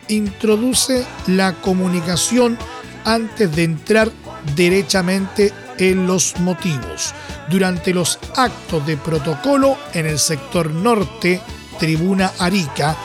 Introduce 0.10 1.06
la 1.28 1.54
comunicación 1.54 2.58
antes 3.06 3.56
de 3.56 3.64
entrar 3.64 4.12
derechamente 4.56 5.54
en 5.78 6.08
los 6.08 6.40
motivos. 6.40 7.14
Durante 7.50 7.94
los 7.94 8.20
actos 8.36 8.86
de 8.86 8.98
protocolo 8.98 9.78
en 9.94 10.06
el 10.06 10.20
sector 10.20 10.72
norte, 10.72 11.42
Tribuna 11.80 12.32
Arica, 12.40 12.98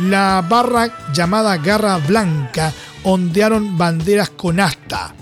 la 0.00 0.44
barra 0.48 1.12
llamada 1.12 1.56
Garra 1.58 1.98
Blanca 1.98 2.72
ondearon 3.04 3.76
banderas 3.76 4.30
con 4.30 4.58
asta, 4.58 5.14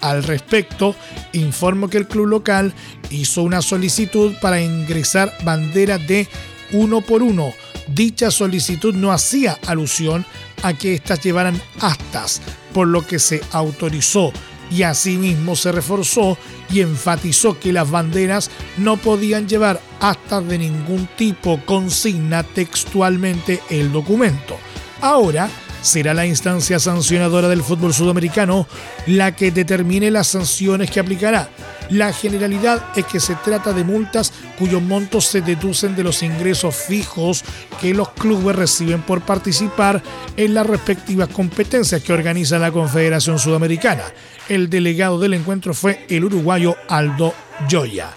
al 0.00 0.22
respecto, 0.22 0.94
informo 1.32 1.88
que 1.88 1.98
el 1.98 2.08
club 2.08 2.26
local 2.26 2.74
hizo 3.10 3.42
una 3.42 3.62
solicitud 3.62 4.34
para 4.40 4.60
ingresar 4.60 5.32
banderas 5.44 6.06
de 6.06 6.28
uno 6.72 7.00
por 7.00 7.22
uno 7.22 7.52
dicha 7.94 8.30
solicitud 8.30 8.94
no 8.94 9.12
hacía 9.12 9.58
alusión 9.66 10.24
a 10.62 10.74
que 10.74 10.94
éstas 10.94 11.20
llevaran 11.22 11.60
astas, 11.80 12.40
por 12.72 12.88
lo 12.88 13.06
que 13.06 13.18
se 13.18 13.40
autorizó 13.52 14.32
y 14.70 14.82
asimismo 14.84 15.56
se 15.56 15.72
reforzó 15.72 16.38
y 16.70 16.80
enfatizó 16.80 17.58
que 17.58 17.72
las 17.72 17.90
banderas 17.90 18.50
no 18.76 18.96
podían 18.96 19.48
llevar 19.48 19.80
astas 20.00 20.46
de 20.46 20.58
ningún 20.58 21.08
tipo, 21.16 21.60
consigna 21.64 22.44
textualmente 22.44 23.60
el 23.68 23.90
documento. 23.90 24.56
Ahora 25.00 25.50
será 25.82 26.14
la 26.14 26.26
instancia 26.26 26.78
sancionadora 26.78 27.48
del 27.48 27.62
fútbol 27.62 27.94
sudamericano 27.94 28.66
la 29.06 29.34
que 29.34 29.50
determine 29.50 30.10
las 30.10 30.28
sanciones 30.28 30.90
que 30.90 31.00
aplicará. 31.00 31.48
La 31.90 32.12
generalidad 32.12 32.84
es 32.94 33.04
que 33.04 33.18
se 33.18 33.34
trata 33.34 33.72
de 33.72 33.82
multas 33.82 34.32
cuyos 34.58 34.80
montos 34.80 35.26
se 35.26 35.40
deducen 35.40 35.96
de 35.96 36.04
los 36.04 36.22
ingresos 36.22 36.76
fijos 36.76 37.44
que 37.80 37.94
los 37.94 38.10
clubes 38.10 38.54
reciben 38.54 39.02
por 39.02 39.22
participar 39.22 40.00
en 40.36 40.54
las 40.54 40.66
respectivas 40.66 41.28
competencias 41.28 42.02
que 42.02 42.12
organiza 42.12 42.58
la 42.58 42.70
Confederación 42.70 43.40
Sudamericana. 43.40 44.04
El 44.48 44.70
delegado 44.70 45.18
del 45.18 45.34
encuentro 45.34 45.74
fue 45.74 46.06
el 46.08 46.24
uruguayo 46.24 46.76
Aldo 46.88 47.34
Joya. 47.68 48.10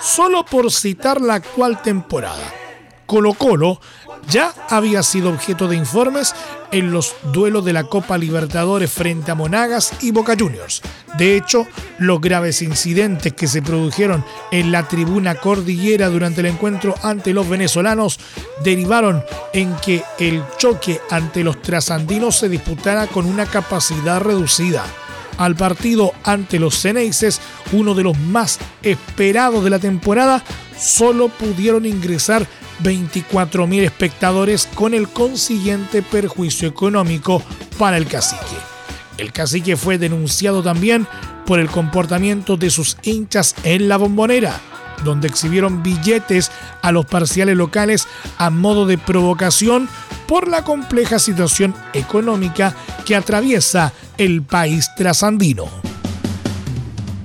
Solo 0.00 0.44
por 0.44 0.70
citar 0.70 1.20
la 1.22 1.34
actual 1.34 1.80
temporada. 1.80 2.52
Colo 3.06 3.34
Colo 3.34 3.80
ya 4.28 4.54
había 4.68 5.02
sido 5.02 5.30
objeto 5.30 5.68
de 5.68 5.76
informes 5.76 6.34
en 6.72 6.90
los 6.90 7.14
duelos 7.32 7.64
de 7.64 7.72
la 7.72 7.84
Copa 7.84 8.18
Libertadores 8.18 8.90
frente 8.90 9.30
a 9.30 9.34
Monagas 9.34 9.92
y 10.00 10.10
Boca 10.10 10.34
Juniors. 10.38 10.82
De 11.16 11.36
hecho, 11.36 11.66
los 11.98 12.20
graves 12.20 12.62
incidentes 12.62 13.32
que 13.32 13.46
se 13.46 13.62
produjeron 13.62 14.24
en 14.50 14.72
la 14.72 14.88
tribuna 14.88 15.36
cordillera 15.36 16.08
durante 16.08 16.40
el 16.40 16.46
encuentro 16.46 16.94
ante 17.02 17.32
los 17.32 17.48
venezolanos 17.48 18.18
derivaron 18.64 19.22
en 19.52 19.74
que 19.76 20.02
el 20.18 20.42
choque 20.58 21.00
ante 21.10 21.44
los 21.44 21.62
trasandinos 21.62 22.36
se 22.38 22.48
disputara 22.48 23.06
con 23.06 23.26
una 23.26 23.46
capacidad 23.46 24.20
reducida. 24.20 24.84
Al 25.36 25.56
partido 25.56 26.12
ante 26.22 26.58
los 26.60 26.80
Ceneices, 26.80 27.40
uno 27.72 27.94
de 27.94 28.04
los 28.04 28.18
más 28.18 28.58
esperados 28.82 29.64
de 29.64 29.70
la 29.70 29.78
temporada, 29.78 30.44
solo 30.78 31.28
pudieron 31.28 31.86
ingresar 31.86 32.46
24.000 32.82 33.84
espectadores 33.84 34.68
con 34.74 34.94
el 34.94 35.08
consiguiente 35.08 36.02
perjuicio 36.02 36.68
económico 36.68 37.42
para 37.78 37.96
el 37.96 38.06
cacique. 38.06 38.56
El 39.16 39.32
cacique 39.32 39.76
fue 39.76 39.98
denunciado 39.98 40.62
también 40.62 41.06
por 41.46 41.60
el 41.60 41.68
comportamiento 41.68 42.56
de 42.56 42.70
sus 42.70 42.96
hinchas 43.02 43.54
en 43.62 43.88
la 43.88 43.96
bombonera, 43.96 44.60
donde 45.04 45.28
exhibieron 45.28 45.82
billetes 45.82 46.50
a 46.82 46.90
los 46.90 47.06
parciales 47.06 47.56
locales 47.56 48.08
a 48.38 48.50
modo 48.50 48.86
de 48.86 48.98
provocación 48.98 49.88
por 50.26 50.48
la 50.48 50.64
compleja 50.64 51.18
situación 51.18 51.74
económica 51.92 52.74
que 53.04 53.14
atraviesa 53.14 53.92
el 54.18 54.42
país 54.42 54.90
trasandino. 54.96 55.66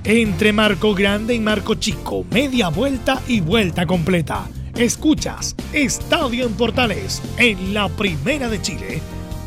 Entre 0.04 0.52
Marco 0.52 0.94
Grande 0.94 1.34
y 1.34 1.40
Marco 1.40 1.74
Chico, 1.74 2.24
media 2.30 2.68
vuelta 2.68 3.20
y 3.26 3.40
vuelta 3.40 3.86
completa 3.86 4.46
Escuchas 4.76 5.54
Estadio 5.72 6.46
en 6.46 6.54
Portales 6.54 7.22
en 7.36 7.74
la 7.74 7.88
Primera 7.88 8.48
de 8.48 8.60
Chile, 8.62 9.00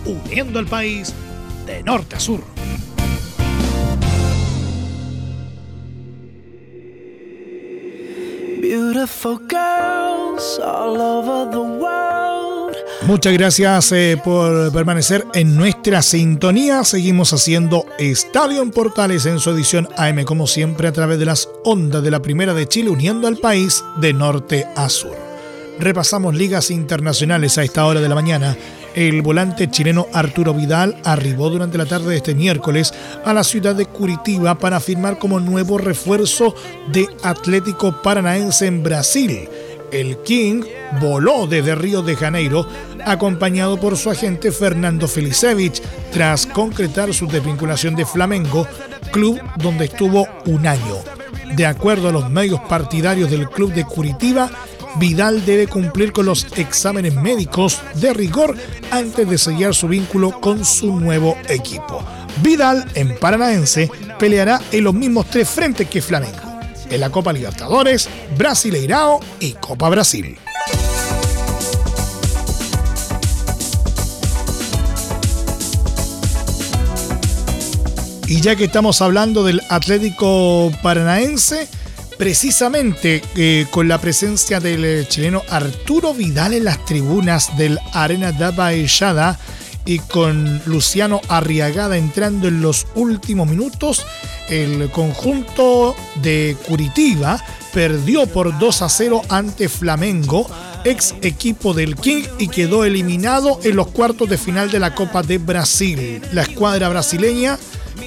uniendo 0.05 0.59
al 0.59 0.67
país 0.67 1.13
de 1.65 1.83
norte 1.83 2.15
a 2.15 2.19
sur. 2.19 2.41
Muchas 13.05 13.33
gracias 13.33 13.91
eh, 13.91 14.21
por 14.23 14.71
permanecer 14.71 15.25
en 15.33 15.57
nuestra 15.57 16.01
sintonía. 16.01 16.83
Seguimos 16.83 17.33
haciendo 17.33 17.85
Estadio 17.99 18.61
en 18.61 18.71
Portales 18.71 19.25
en 19.25 19.39
su 19.39 19.49
edición 19.49 19.89
AM, 19.97 20.23
como 20.23 20.47
siempre, 20.47 20.87
a 20.87 20.93
través 20.93 21.19
de 21.19 21.25
las 21.25 21.49
ondas 21.65 22.03
de 22.03 22.11
la 22.11 22.21
Primera 22.21 22.53
de 22.53 22.67
Chile, 22.67 22.89
uniendo 22.89 23.27
al 23.27 23.37
país 23.37 23.83
de 23.97 24.13
norte 24.13 24.67
a 24.75 24.89
sur 24.89 25.33
repasamos 25.79 26.35
ligas 26.35 26.71
internacionales 26.71 27.57
a 27.57 27.63
esta 27.63 27.85
hora 27.85 28.01
de 28.01 28.09
la 28.09 28.15
mañana. 28.15 28.55
El 28.95 29.21
volante 29.21 29.71
chileno 29.71 30.07
Arturo 30.13 30.53
Vidal 30.53 30.97
arribó 31.03 31.49
durante 31.49 31.77
la 31.77 31.85
tarde 31.85 32.11
de 32.11 32.17
este 32.17 32.35
miércoles 32.35 32.93
a 33.25 33.33
la 33.33 33.43
ciudad 33.43 33.75
de 33.75 33.87
Curitiba 33.87 34.55
para 34.55 34.79
firmar 34.79 35.17
como 35.17 35.39
nuevo 35.39 35.77
refuerzo 35.77 36.53
de 36.91 37.07
Atlético 37.23 38.01
Paranaense 38.01 38.67
en 38.67 38.83
Brasil. 38.83 39.49
El 39.91 40.17
King 40.17 40.63
voló 40.99 41.47
desde 41.47 41.75
Río 41.75 42.01
de 42.01 42.15
Janeiro 42.15 42.67
acompañado 43.05 43.79
por 43.79 43.97
su 43.97 44.09
agente 44.09 44.51
Fernando 44.51 45.07
Felicevich 45.07 45.81
tras 46.11 46.45
concretar 46.47 47.13
su 47.13 47.27
desvinculación 47.27 47.95
de 47.95 48.05
Flamengo, 48.05 48.67
club 49.11 49.39
donde 49.57 49.85
estuvo 49.85 50.27
un 50.45 50.65
año. 50.65 51.22
De 51.55 51.67
acuerdo 51.67 52.09
a 52.09 52.11
los 52.11 52.31
medios 52.31 52.59
partidarios 52.61 53.29
del 53.29 53.47
club 53.47 53.71
de 53.73 53.85
Curitiba, 53.85 54.49
Vidal 54.99 55.45
debe 55.45 55.67
cumplir 55.67 56.11
con 56.11 56.25
los 56.25 56.47
exámenes 56.55 57.13
médicos 57.13 57.79
de 57.95 58.13
rigor 58.13 58.55
antes 58.89 59.29
de 59.29 59.37
sellar 59.37 59.75
su 59.75 59.87
vínculo 59.87 60.39
con 60.39 60.65
su 60.65 60.99
nuevo 60.99 61.37
equipo. 61.47 62.03
Vidal, 62.41 62.85
en 62.95 63.15
Paranaense, 63.19 63.89
peleará 64.17 64.61
en 64.71 64.83
los 64.83 64.95
mismos 64.95 65.27
tres 65.29 65.47
frentes 65.47 65.87
que 65.87 66.01
Flamengo, 66.01 66.59
en 66.89 66.99
la 66.99 67.11
Copa 67.11 67.31
Libertadores, 67.31 68.09
Brasileirao 68.35 69.19
y 69.39 69.53
Copa 69.53 69.89
Brasil. 69.89 70.37
Y 78.27 78.41
ya 78.41 78.55
que 78.55 78.65
estamos 78.65 79.01
hablando 79.01 79.43
del 79.43 79.61
Atlético 79.69 80.71
Paranaense, 80.81 81.67
precisamente 82.17 83.21
eh, 83.35 83.65
con 83.69 83.87
la 83.87 83.99
presencia 83.99 84.59
del 84.59 84.85
eh, 84.85 85.05
chileno 85.07 85.43
Arturo 85.49 86.13
Vidal 86.13 86.53
en 86.53 86.63
las 86.63 86.85
tribunas 86.85 87.57
del 87.57 87.79
Arena 87.91 88.31
da 88.31 88.51
Baixada 88.51 89.37
y 89.85 89.99
con 89.99 90.61
Luciano 90.65 91.19
Arriagada 91.27 91.97
entrando 91.97 92.47
en 92.47 92.61
los 92.61 92.87
últimos 92.95 93.47
minutos, 93.47 94.05
el 94.49 94.89
conjunto 94.91 95.95
de 96.21 96.55
Curitiba 96.65 97.43
perdió 97.73 98.27
por 98.27 98.57
2 98.57 98.81
a 98.81 98.89
0 98.89 99.21
ante 99.29 99.67
Flamengo, 99.67 100.49
ex 100.85 101.15
equipo 101.21 101.73
del 101.73 101.95
King, 101.95 102.23
y 102.39 102.47
quedó 102.47 102.85
eliminado 102.85 103.59
en 103.63 103.75
los 103.75 103.87
cuartos 103.87 104.29
de 104.29 104.37
final 104.37 104.71
de 104.71 104.79
la 104.79 104.95
Copa 104.95 105.23
de 105.23 105.39
Brasil. 105.39 106.21
La 106.31 106.43
escuadra 106.43 106.87
brasileña 106.87 107.57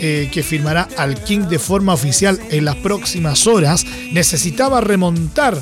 eh, 0.00 0.28
que 0.32 0.42
firmará 0.42 0.88
al 0.96 1.22
King 1.22 1.48
de 1.48 1.58
forma 1.58 1.94
oficial 1.94 2.38
en 2.50 2.64
las 2.64 2.76
próximas 2.76 3.46
horas, 3.46 3.86
necesitaba 4.12 4.80
remontar 4.80 5.60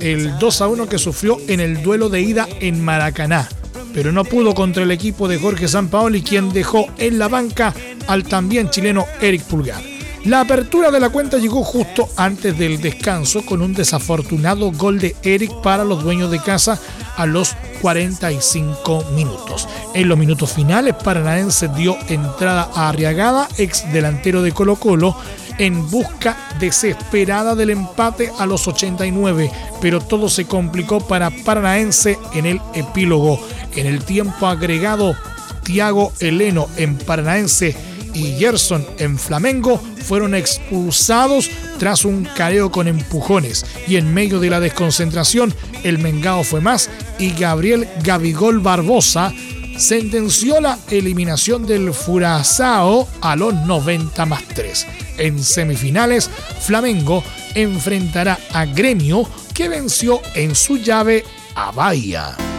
el 0.00 0.38
2 0.38 0.60
a 0.60 0.68
1 0.68 0.88
que 0.88 0.98
sufrió 0.98 1.38
en 1.48 1.60
el 1.60 1.82
duelo 1.82 2.08
de 2.08 2.22
ida 2.22 2.48
en 2.60 2.82
Maracaná. 2.82 3.48
Pero 3.92 4.12
no 4.12 4.24
pudo 4.24 4.54
contra 4.54 4.84
el 4.84 4.90
equipo 4.90 5.28
de 5.28 5.38
Jorge 5.38 5.68
Sampaoli, 5.68 6.22
quien 6.22 6.52
dejó 6.52 6.86
en 6.98 7.18
la 7.18 7.28
banca 7.28 7.74
al 8.06 8.24
también 8.24 8.70
chileno 8.70 9.06
Eric 9.20 9.42
Pulgar. 9.42 9.89
La 10.24 10.40
apertura 10.40 10.90
de 10.90 11.00
la 11.00 11.08
cuenta 11.08 11.38
llegó 11.38 11.64
justo 11.64 12.06
antes 12.14 12.56
del 12.58 12.78
descanso 12.78 13.44
con 13.46 13.62
un 13.62 13.72
desafortunado 13.72 14.70
gol 14.70 14.98
de 14.98 15.16
Eric 15.22 15.50
para 15.62 15.82
los 15.82 16.04
dueños 16.04 16.30
de 16.30 16.40
casa 16.40 16.78
a 17.16 17.24
los 17.24 17.56
45 17.80 19.06
minutos. 19.14 19.66
En 19.94 20.08
los 20.08 20.18
minutos 20.18 20.52
finales, 20.52 20.94
Paranaense 21.02 21.68
dio 21.68 21.96
entrada 22.08 22.70
a 22.74 22.90
Arriagada, 22.90 23.48
ex 23.56 23.90
delantero 23.94 24.42
de 24.42 24.52
Colo 24.52 24.76
Colo, 24.76 25.16
en 25.56 25.90
busca 25.90 26.36
desesperada 26.60 27.54
del 27.54 27.70
empate 27.70 28.30
a 28.38 28.44
los 28.44 28.68
89, 28.68 29.50
pero 29.80 30.02
todo 30.02 30.28
se 30.28 30.44
complicó 30.44 31.00
para 31.00 31.30
Paranaense 31.30 32.18
en 32.34 32.44
el 32.44 32.60
epílogo. 32.74 33.40
En 33.74 33.86
el 33.86 34.04
tiempo 34.04 34.46
agregado, 34.46 35.14
Tiago 35.62 36.12
Heleno 36.20 36.68
en 36.76 36.98
Paranaense 36.98 37.89
y 38.14 38.32
Gerson 38.38 38.86
en 38.98 39.18
Flamengo 39.18 39.80
fueron 40.04 40.34
expulsados 40.34 41.50
tras 41.78 42.04
un 42.04 42.24
careo 42.24 42.70
con 42.70 42.88
empujones 42.88 43.64
y 43.86 43.96
en 43.96 44.12
medio 44.12 44.40
de 44.40 44.50
la 44.50 44.60
desconcentración 44.60 45.54
el 45.82 45.98
Mengao 45.98 46.44
fue 46.44 46.60
más 46.60 46.90
y 47.18 47.30
Gabriel 47.30 47.88
Gabigol 48.02 48.60
Barbosa 48.60 49.32
sentenció 49.80 50.60
la 50.60 50.78
eliminación 50.90 51.66
del 51.66 51.92
Furazao 51.94 53.08
a 53.20 53.34
los 53.34 53.54
90 53.54 54.26
más 54.26 54.42
3. 54.54 54.86
En 55.18 55.42
semifinales, 55.42 56.30
Flamengo 56.60 57.24
enfrentará 57.54 58.38
a 58.52 58.66
Gremio 58.66 59.28
que 59.54 59.68
venció 59.68 60.20
en 60.34 60.54
su 60.54 60.76
llave 60.76 61.24
a 61.54 61.70
Bahía. 61.72 62.49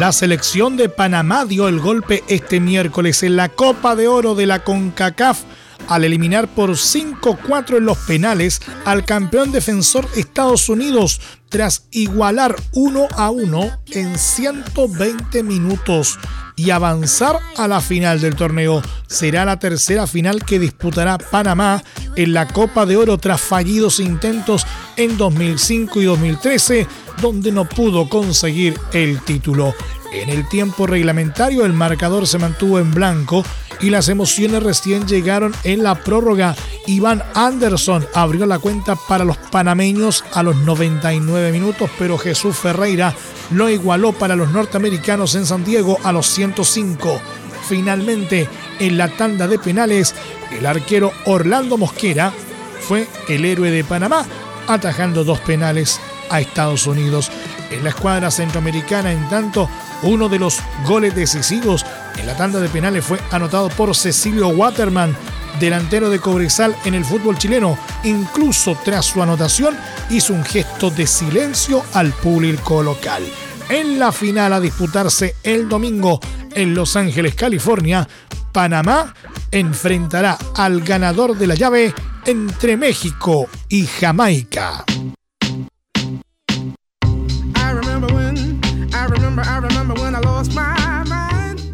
La 0.00 0.12
selección 0.12 0.78
de 0.78 0.88
Panamá 0.88 1.44
dio 1.44 1.68
el 1.68 1.78
golpe 1.78 2.24
este 2.26 2.58
miércoles 2.58 3.22
en 3.22 3.36
la 3.36 3.50
Copa 3.50 3.94
de 3.94 4.08
Oro 4.08 4.34
de 4.34 4.46
la 4.46 4.64
CONCACAF 4.64 5.42
al 5.88 6.04
eliminar 6.04 6.48
por 6.48 6.70
5-4 6.70 7.76
en 7.76 7.84
los 7.84 7.98
penales 7.98 8.62
al 8.86 9.04
campeón 9.04 9.52
defensor 9.52 10.08
Estados 10.16 10.70
Unidos 10.70 11.20
tras 11.50 11.86
igualar 11.90 12.56
1 12.72 13.08
a 13.14 13.28
1 13.28 13.82
en 13.90 14.18
120 14.18 15.42
minutos 15.42 16.18
y 16.60 16.70
avanzar 16.70 17.38
a 17.56 17.66
la 17.66 17.80
final 17.80 18.20
del 18.20 18.36
torneo. 18.36 18.82
Será 19.06 19.46
la 19.46 19.58
tercera 19.58 20.06
final 20.06 20.44
que 20.44 20.58
disputará 20.58 21.16
Panamá 21.16 21.82
en 22.16 22.34
la 22.34 22.48
Copa 22.48 22.84
de 22.84 22.98
Oro 22.98 23.16
tras 23.16 23.40
fallidos 23.40 23.98
intentos 23.98 24.66
en 24.96 25.16
2005 25.16 26.02
y 26.02 26.04
2013, 26.04 26.86
donde 27.22 27.50
no 27.50 27.64
pudo 27.64 28.10
conseguir 28.10 28.78
el 28.92 29.20
título. 29.22 29.74
En 30.12 30.28
el 30.28 30.46
tiempo 30.48 30.86
reglamentario 30.86 31.64
el 31.64 31.72
marcador 31.72 32.26
se 32.26 32.38
mantuvo 32.38 32.78
en 32.78 32.92
blanco 32.92 33.42
y 33.82 33.90
las 33.90 34.08
emociones 34.08 34.62
recién 34.62 35.06
llegaron 35.06 35.54
en 35.64 35.82
la 35.82 35.94
prórroga. 35.94 36.54
Iván 36.86 37.22
Anderson 37.34 38.06
abrió 38.14 38.46
la 38.46 38.58
cuenta 38.58 38.96
para 38.96 39.24
los 39.24 39.36
panameños 39.36 40.24
a 40.32 40.42
los 40.42 40.56
99 40.56 41.52
minutos, 41.52 41.90
pero 41.98 42.18
Jesús 42.18 42.56
Ferreira 42.56 43.14
lo 43.50 43.68
igualó 43.68 44.12
para 44.12 44.36
los 44.36 44.50
norteamericanos 44.50 45.34
en 45.34 45.46
San 45.46 45.64
Diego 45.64 45.98
a 46.04 46.12
los 46.12 46.26
105. 46.26 47.20
Finalmente, 47.68 48.48
en 48.78 48.98
la 48.98 49.08
tanda 49.08 49.46
de 49.46 49.58
penales, 49.58 50.14
el 50.50 50.66
arquero 50.66 51.12
Orlando 51.26 51.76
Mosquera 51.76 52.32
fue 52.80 53.06
el 53.28 53.44
héroe 53.44 53.70
de 53.70 53.84
Panamá, 53.84 54.26
atajando 54.66 55.24
dos 55.24 55.38
penales 55.40 56.00
a 56.30 56.40
Estados 56.40 56.86
Unidos. 56.86 57.30
En 57.70 57.84
la 57.84 57.90
escuadra 57.90 58.30
centroamericana, 58.30 59.12
en 59.12 59.28
tanto, 59.28 59.68
uno 60.02 60.28
de 60.28 60.38
los 60.38 60.58
goles 60.86 61.14
decisivos 61.14 61.84
la 62.24 62.36
tanda 62.36 62.60
de 62.60 62.68
penales 62.68 63.04
fue 63.04 63.18
anotado 63.30 63.68
por 63.70 63.94
Cecilio 63.94 64.48
Waterman, 64.48 65.16
delantero 65.58 66.10
de 66.10 66.18
Cobresal 66.18 66.74
en 66.84 66.94
el 66.94 67.04
fútbol 67.04 67.38
chileno. 67.38 67.78
Incluso 68.04 68.76
tras 68.84 69.06
su 69.06 69.22
anotación 69.22 69.76
hizo 70.10 70.32
un 70.32 70.44
gesto 70.44 70.90
de 70.90 71.06
silencio 71.06 71.82
al 71.94 72.12
público 72.12 72.82
local. 72.82 73.22
En 73.68 73.98
la 73.98 74.12
final 74.12 74.52
a 74.52 74.60
disputarse 74.60 75.36
el 75.42 75.68
domingo 75.68 76.20
en 76.52 76.74
Los 76.74 76.96
Ángeles, 76.96 77.34
California, 77.34 78.08
Panamá 78.52 79.14
enfrentará 79.50 80.36
al 80.56 80.80
ganador 80.80 81.36
de 81.36 81.46
la 81.46 81.54
llave 81.54 81.94
entre 82.26 82.76
México 82.76 83.48
y 83.68 83.86
Jamaica. 83.86 84.84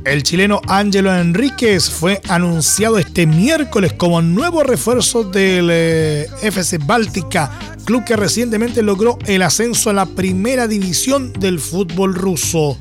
El 0.06 0.22
chileno 0.22 0.60
Ángelo 0.68 1.12
Enríquez 1.12 1.90
fue 1.90 2.20
anunciado 2.28 2.96
este 2.96 3.26
miércoles 3.26 3.92
como 3.92 4.22
nuevo 4.22 4.62
refuerzo 4.62 5.24
del 5.24 5.68
eh, 5.72 6.28
FC 6.42 6.78
Báltica, 6.78 7.50
club 7.84 8.04
que 8.04 8.14
recientemente 8.14 8.84
logró 8.84 9.18
el 9.26 9.42
ascenso 9.42 9.90
a 9.90 9.94
la 9.94 10.06
primera 10.06 10.68
división 10.68 11.32
del 11.32 11.58
fútbol 11.58 12.14
ruso. 12.14 12.78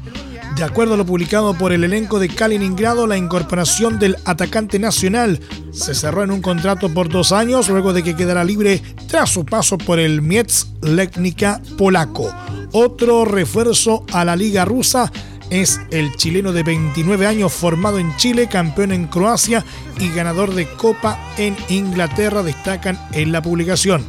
De 0.55 0.63
acuerdo 0.63 0.93
a 0.93 0.97
lo 0.97 1.05
publicado 1.07 1.55
por 1.55 1.73
el 1.73 1.83
elenco 1.83 2.19
de 2.19 2.29
Kaliningrado, 2.29 3.07
la 3.07 3.17
incorporación 3.17 3.97
del 3.97 4.17
atacante 4.25 4.77
nacional 4.77 5.39
se 5.71 5.95
cerró 5.95 6.21
en 6.21 6.29
un 6.29 6.43
contrato 6.43 6.93
por 6.93 7.09
dos 7.09 7.31
años 7.31 7.67
luego 7.69 7.91
de 7.91 8.03
que 8.03 8.15
quedara 8.15 8.43
libre 8.43 8.83
tras 9.07 9.31
su 9.31 9.45
paso 9.45 9.79
por 9.79 9.97
el 9.97 10.21
Mietz 10.21 10.67
Legnica 10.83 11.59
polaco. 11.75 12.31
Otro 12.71 13.25
refuerzo 13.25 14.05
a 14.13 14.23
la 14.23 14.35
liga 14.35 14.63
rusa 14.63 15.11
es 15.49 15.79
el 15.91 16.15
chileno 16.15 16.51
de 16.51 16.63
29 16.63 17.27
años 17.27 17.53
formado 17.53 17.99
en 17.99 18.15
Chile, 18.17 18.47
campeón 18.47 18.91
en 18.91 19.08
Croacia 19.08 19.63
y 19.99 20.10
ganador 20.10 20.53
de 20.53 20.67
Copa 20.67 21.19
en 21.38 21.55
Inglaterra, 21.69 22.43
destacan 22.43 22.99
en 23.13 23.31
la 23.31 23.41
publicación. 23.41 24.03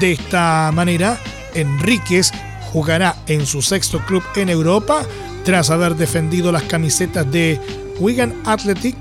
De 0.00 0.12
esta 0.12 0.70
manera, 0.72 1.18
Enríquez 1.54 2.32
jugará 2.72 3.16
en 3.26 3.46
su 3.46 3.62
sexto 3.62 4.04
club 4.04 4.22
en 4.36 4.48
Europa 4.48 5.02
tras 5.44 5.70
haber 5.70 5.94
defendido 5.94 6.50
las 6.50 6.64
camisetas 6.64 7.30
de 7.30 7.60
Wigan 8.00 8.34
Athletic, 8.44 8.96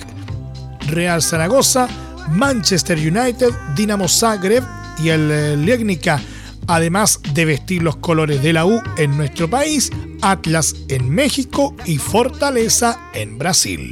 Real 0.88 1.22
Zaragoza, 1.22 1.88
Manchester 2.30 2.98
United, 2.98 3.52
Dinamo 3.76 4.08
Zagreb 4.08 4.64
y 5.04 5.10
el 5.10 5.32
eh, 5.32 5.58
Legnica 5.58 6.22
además 6.68 7.20
de 7.34 7.46
vestir 7.46 7.84
los 7.84 7.98
colores 7.98 8.42
de 8.42 8.54
la 8.54 8.66
U 8.66 8.82
en 8.98 9.18
nuestro 9.18 9.50
país, 9.50 9.92
Atlas 10.22 10.76
en 10.90 11.10
México 11.10 11.76
y 11.86 11.98
Fortaleza 11.98 13.00
en 13.14 13.38
Brasil. 13.38 13.92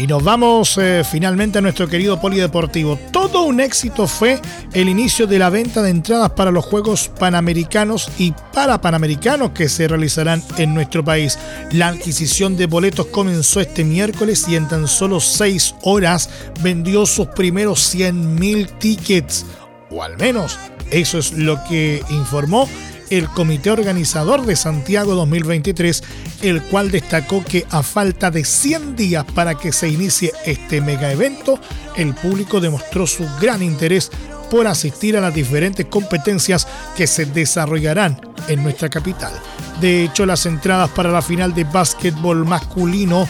Y 0.00 0.06
nos 0.06 0.24
vamos 0.24 0.78
eh, 0.78 1.02
finalmente 1.04 1.58
a 1.58 1.60
nuestro 1.60 1.86
querido 1.86 2.18
polideportivo. 2.18 2.98
Todo 3.12 3.42
un 3.42 3.60
éxito 3.60 4.06
fue 4.06 4.40
el 4.72 4.88
inicio 4.88 5.26
de 5.26 5.38
la 5.38 5.50
venta 5.50 5.82
de 5.82 5.90
entradas 5.90 6.30
para 6.30 6.50
los 6.50 6.64
Juegos 6.64 7.10
Panamericanos 7.18 8.10
y 8.16 8.32
para 8.54 8.80
Panamericanos 8.80 9.50
que 9.50 9.68
se 9.68 9.86
realizarán 9.88 10.42
en 10.56 10.72
nuestro 10.72 11.04
país. 11.04 11.38
La 11.72 11.88
adquisición 11.88 12.56
de 12.56 12.64
boletos 12.64 13.08
comenzó 13.08 13.60
este 13.60 13.84
miércoles 13.84 14.46
y 14.48 14.56
en 14.56 14.68
tan 14.68 14.88
solo 14.88 15.20
seis 15.20 15.74
horas 15.82 16.30
vendió 16.62 17.04
sus 17.04 17.26
primeros 17.26 17.94
100.000 17.94 18.78
tickets. 18.78 19.44
O 19.90 20.02
al 20.02 20.16
menos 20.16 20.58
eso 20.90 21.18
es 21.18 21.32
lo 21.32 21.62
que 21.64 22.02
informó 22.08 22.66
el 23.10 23.28
comité 23.28 23.70
organizador 23.70 24.46
de 24.46 24.56
Santiago 24.56 25.14
2023, 25.14 26.02
el 26.42 26.62
cual 26.62 26.90
destacó 26.90 27.44
que 27.44 27.66
a 27.70 27.82
falta 27.82 28.30
de 28.30 28.44
100 28.44 28.96
días 28.96 29.24
para 29.34 29.56
que 29.56 29.72
se 29.72 29.88
inicie 29.88 30.32
este 30.46 30.80
mega 30.80 31.12
evento, 31.12 31.58
el 31.96 32.14
público 32.14 32.60
demostró 32.60 33.06
su 33.06 33.28
gran 33.40 33.62
interés 33.62 34.10
por 34.50 34.66
asistir 34.66 35.16
a 35.16 35.20
las 35.20 35.34
diferentes 35.34 35.86
competencias 35.86 36.66
que 36.96 37.06
se 37.06 37.26
desarrollarán 37.26 38.20
en 38.48 38.62
nuestra 38.62 38.88
capital. 38.88 39.32
De 39.80 40.04
hecho, 40.04 40.26
las 40.26 40.46
entradas 40.46 40.90
para 40.90 41.10
la 41.10 41.22
final 41.22 41.54
de 41.54 41.64
básquetbol 41.64 42.44
masculino 42.44 43.28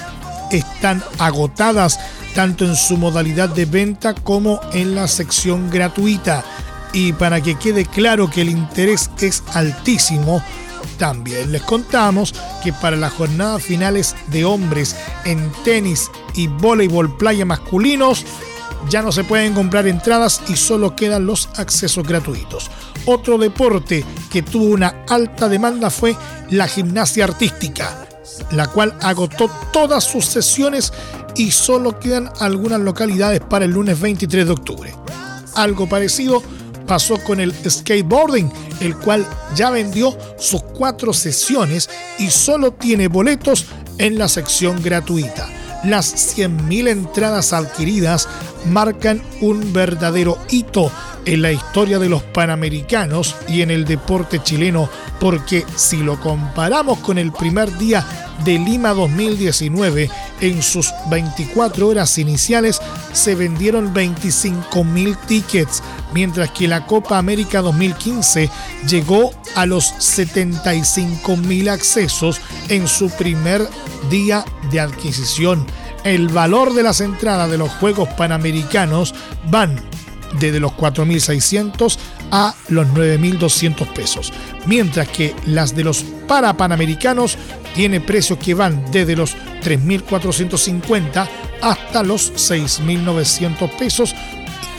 están 0.51 1.03
agotadas 1.19 2.01
tanto 2.35 2.64
en 2.64 2.77
su 2.77 2.97
modalidad 2.97 3.49
de 3.49 3.64
venta 3.64 4.14
como 4.14 4.61
en 4.73 4.95
la 4.95 5.09
sección 5.09 5.71
gratuita. 5.71 6.45
Y 6.92 7.12
para 7.12 7.40
que 7.40 7.57
quede 7.57 7.87
claro 7.87 8.29
que 8.31 8.42
el 8.42 8.50
interés 8.50 9.11
es 9.20 9.42
altísimo, 9.55 10.42
también 10.98 11.53
les 11.53 11.62
contamos 11.62 12.35
que 12.62 12.72
para 12.72 12.96
las 12.96 13.12
jornadas 13.12 13.62
finales 13.62 14.16
de 14.29 14.44
hombres 14.44 14.96
en 15.24 15.50
tenis 15.64 16.11
y 16.35 16.46
voleibol 16.46 17.16
playa 17.16 17.44
masculinos 17.44 18.24
ya 18.88 19.03
no 19.03 19.12
se 19.12 19.24
pueden 19.24 19.55
comprar 19.55 19.87
entradas 19.87 20.40
y 20.48 20.57
solo 20.57 20.96
quedan 20.96 21.26
los 21.26 21.48
accesos 21.57 22.07
gratuitos. 22.07 22.70
Otro 23.07 23.38
deporte 23.38 24.05
que 24.31 24.42
tuvo 24.42 24.66
una 24.66 25.05
alta 25.09 25.48
demanda 25.48 25.90
fue 25.90 26.16
la 26.50 26.66
gimnasia 26.66 27.24
artística, 27.24 28.07
la 28.50 28.66
cual 28.68 28.94
agotó 29.00 29.50
todas 29.72 30.05
sus 30.05 30.24
sesiones 30.26 30.92
y 31.37 31.50
solo 31.50 31.98
quedan 31.98 32.31
algunas 32.40 32.81
localidades 32.81 33.40
para 33.40 33.64
el 33.64 33.72
lunes 33.72 34.00
23 34.00 34.46
de 34.46 34.53
octubre. 34.53 34.94
Algo 35.55 35.88
parecido 35.88 36.42
pasó 36.90 37.22
con 37.22 37.38
el 37.38 37.55
skateboarding, 37.70 38.50
el 38.81 38.96
cual 38.96 39.24
ya 39.55 39.70
vendió 39.70 40.18
sus 40.37 40.61
cuatro 40.61 41.12
sesiones 41.12 41.88
y 42.18 42.31
solo 42.31 42.72
tiene 42.72 43.07
boletos 43.07 43.66
en 43.98 44.18
la 44.18 44.26
sección 44.26 44.83
gratuita. 44.83 45.48
Las 45.85 46.37
100.000 46.37 46.88
entradas 46.88 47.53
adquiridas 47.53 48.29
marcan 48.66 49.22
un 49.40 49.72
verdadero 49.72 50.37
hito 50.50 50.90
en 51.24 51.42
la 51.42 51.52
historia 51.52 51.98
de 51.98 52.09
los 52.09 52.22
Panamericanos 52.22 53.37
y 53.48 53.62
en 53.62 53.70
el 53.70 53.85
deporte 53.85 54.42
chileno, 54.42 54.88
porque 55.18 55.64
si 55.76 55.98
lo 55.98 56.18
comparamos 56.20 56.98
con 56.98 57.18
el 57.18 57.33
primer 57.33 57.76
día 57.78 58.04
de 58.44 58.59
Lima 58.59 58.94
2019, 58.94 60.11
en 60.40 60.62
sus 60.62 60.92
24 61.11 61.88
horas 61.88 62.16
iniciales 62.18 62.80
se 63.12 63.35
vendieron 63.35 63.92
25.000 63.92 65.16
tickets, 65.26 65.83
mientras 66.14 66.50
que 66.50 66.68
la 66.68 66.87
Copa 66.87 67.18
América 67.18 67.61
2015 67.61 68.50
llegó 68.88 69.33
a 69.54 69.66
los 69.66 69.92
75.000 69.94 71.68
accesos 71.68 72.40
en 72.68 72.88
su 72.88 73.11
primer 73.11 73.68
día 74.11 74.44
de 74.70 74.80
adquisición. 74.80 75.66
El 76.04 76.28
valor 76.28 76.72
de 76.72 76.83
las 76.83 77.02
entradas 77.02 77.50
de 77.50 77.59
los 77.59 77.70
Juegos 77.72 78.09
Panamericanos 78.16 79.14
van 79.50 79.76
desde 80.38 80.61
los 80.61 80.73
4.600 80.73 81.99
a 82.31 82.55
los 82.69 82.87
9.200 82.88 83.87
pesos, 83.93 84.33
mientras 84.66 85.09
que 85.09 85.35
las 85.47 85.75
de 85.75 85.85
los 85.85 86.05
Parapanamericanos 86.29 87.37
tiene 87.75 88.01
precios 88.01 88.38
que 88.38 88.55
van 88.55 88.85
desde 88.90 89.16
los 89.16 89.37
3.450 89.62 91.29
hasta 91.61 92.03
los 92.03 92.33
6.900 92.35 93.77
pesos 93.77 94.14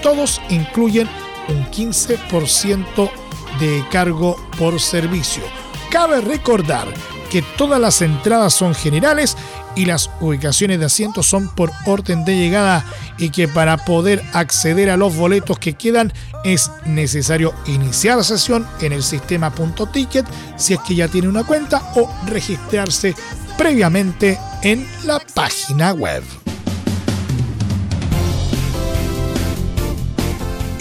todos 0.01 0.41
incluyen 0.49 1.07
un 1.47 1.65
15% 1.65 3.11
de 3.59 3.85
cargo 3.91 4.35
por 4.57 4.79
servicio. 4.79 5.43
Cabe 5.89 6.21
recordar 6.21 6.87
que 7.29 7.41
todas 7.57 7.79
las 7.79 8.01
entradas 8.01 8.53
son 8.53 8.73
generales 8.73 9.37
y 9.75 9.85
las 9.85 10.09
ubicaciones 10.19 10.79
de 10.79 10.85
asientos 10.85 11.27
son 11.27 11.53
por 11.55 11.71
orden 11.85 12.25
de 12.25 12.35
llegada 12.35 12.85
y 13.17 13.29
que 13.29 13.47
para 13.47 13.77
poder 13.77 14.21
acceder 14.33 14.89
a 14.89 14.97
los 14.97 15.15
boletos 15.15 15.59
que 15.59 15.73
quedan 15.73 16.13
es 16.43 16.71
necesario 16.85 17.53
iniciar 17.67 18.23
sesión 18.23 18.67
en 18.81 18.93
el 18.93 19.03
sistema 19.03 19.51
punto 19.51 19.87
ticket 19.87 20.25
si 20.57 20.73
es 20.73 20.79
que 20.81 20.95
ya 20.95 21.07
tiene 21.07 21.27
una 21.27 21.43
cuenta 21.43 21.81
o 21.95 22.11
registrarse 22.27 23.15
previamente 23.57 24.37
en 24.63 24.87
la 25.05 25.19
página 25.33 25.93
web. 25.93 26.23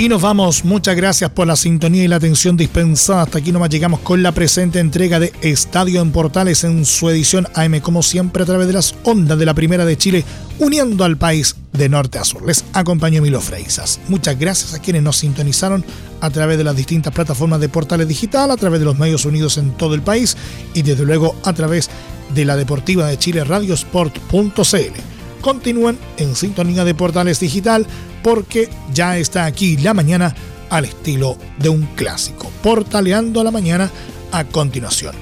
Y 0.01 0.09
nos 0.09 0.23
vamos. 0.23 0.65
Muchas 0.65 0.97
gracias 0.97 1.31
por 1.31 1.47
la 1.47 1.57
sintonía 1.57 2.03
y 2.03 2.09
la 2.09 2.17
atención 2.17 2.57
dispensada. 2.57 3.21
Hasta 3.21 3.37
aquí 3.37 3.53
nomás 3.53 3.69
llegamos 3.69 4.01
con 4.01 4.23
la 4.23 4.33
presente 4.33 4.79
entrega 4.79 5.21
de 5.21 5.31
Estadio 5.43 6.01
en 6.01 6.11
Portales 6.11 6.65
en 6.65 6.87
su 6.87 7.11
edición 7.11 7.47
AM, 7.55 7.81
como 7.81 8.03
siempre, 8.03 8.43
a 8.43 8.47
través 8.47 8.67
de 8.67 8.73
las 8.73 8.95
ondas 9.05 9.39
de 9.39 9.45
la 9.45 9.53
Primera 9.53 9.85
de 9.85 9.99
Chile, 9.99 10.25
uniendo 10.59 11.05
al 11.05 11.19
país 11.19 11.55
de 11.75 11.91
norte 11.91 12.19
a 12.19 12.25
sur. 12.25 12.47
Les 12.47 12.65
acompañó 12.73 13.21
Milo 13.21 13.43
Freisas. 13.43 14.01
Muchas 14.09 14.39
gracias 14.39 14.73
a 14.73 14.79
quienes 14.79 15.03
nos 15.03 15.19
sintonizaron 15.19 15.85
a 16.23 16.31
través 16.31 16.57
de 16.57 16.65
las 16.65 16.77
distintas 16.77 17.13
plataformas 17.13 17.61
de 17.61 17.69
Portales 17.69 18.09
Digital, 18.09 18.51
a 18.51 18.57
través 18.57 18.81
de 18.81 18.87
los 18.87 18.99
medios 18.99 19.27
unidos 19.27 19.59
en 19.59 19.73
todo 19.73 19.95
el 19.95 20.01
país 20.01 20.35
y 20.73 20.81
desde 20.81 21.05
luego 21.05 21.37
a 21.45 21.53
través 21.53 21.91
de 22.35 22.47
la 22.47 22.57
Deportiva 22.57 23.07
de 23.07 23.19
Chile 23.19 23.45
Radiosport.cl. 23.45 25.20
Continúen 25.41 25.99
en 26.17 26.37
sintonía 26.37 26.85
de 26.85 26.95
Portales 26.95 27.41
Digital 27.41 27.87
porque 28.23 28.69
ya 28.93 29.17
está 29.17 29.47
aquí 29.47 29.77
la 29.77 29.95
mañana 29.95 30.35
al 30.69 30.85
estilo 30.85 31.37
de 31.59 31.69
un 31.69 31.87
clásico. 31.97 32.51
Portaleando 32.63 33.43
la 33.43 33.51
mañana 33.51 33.91
a 34.33 34.45
continuación. 34.45 35.15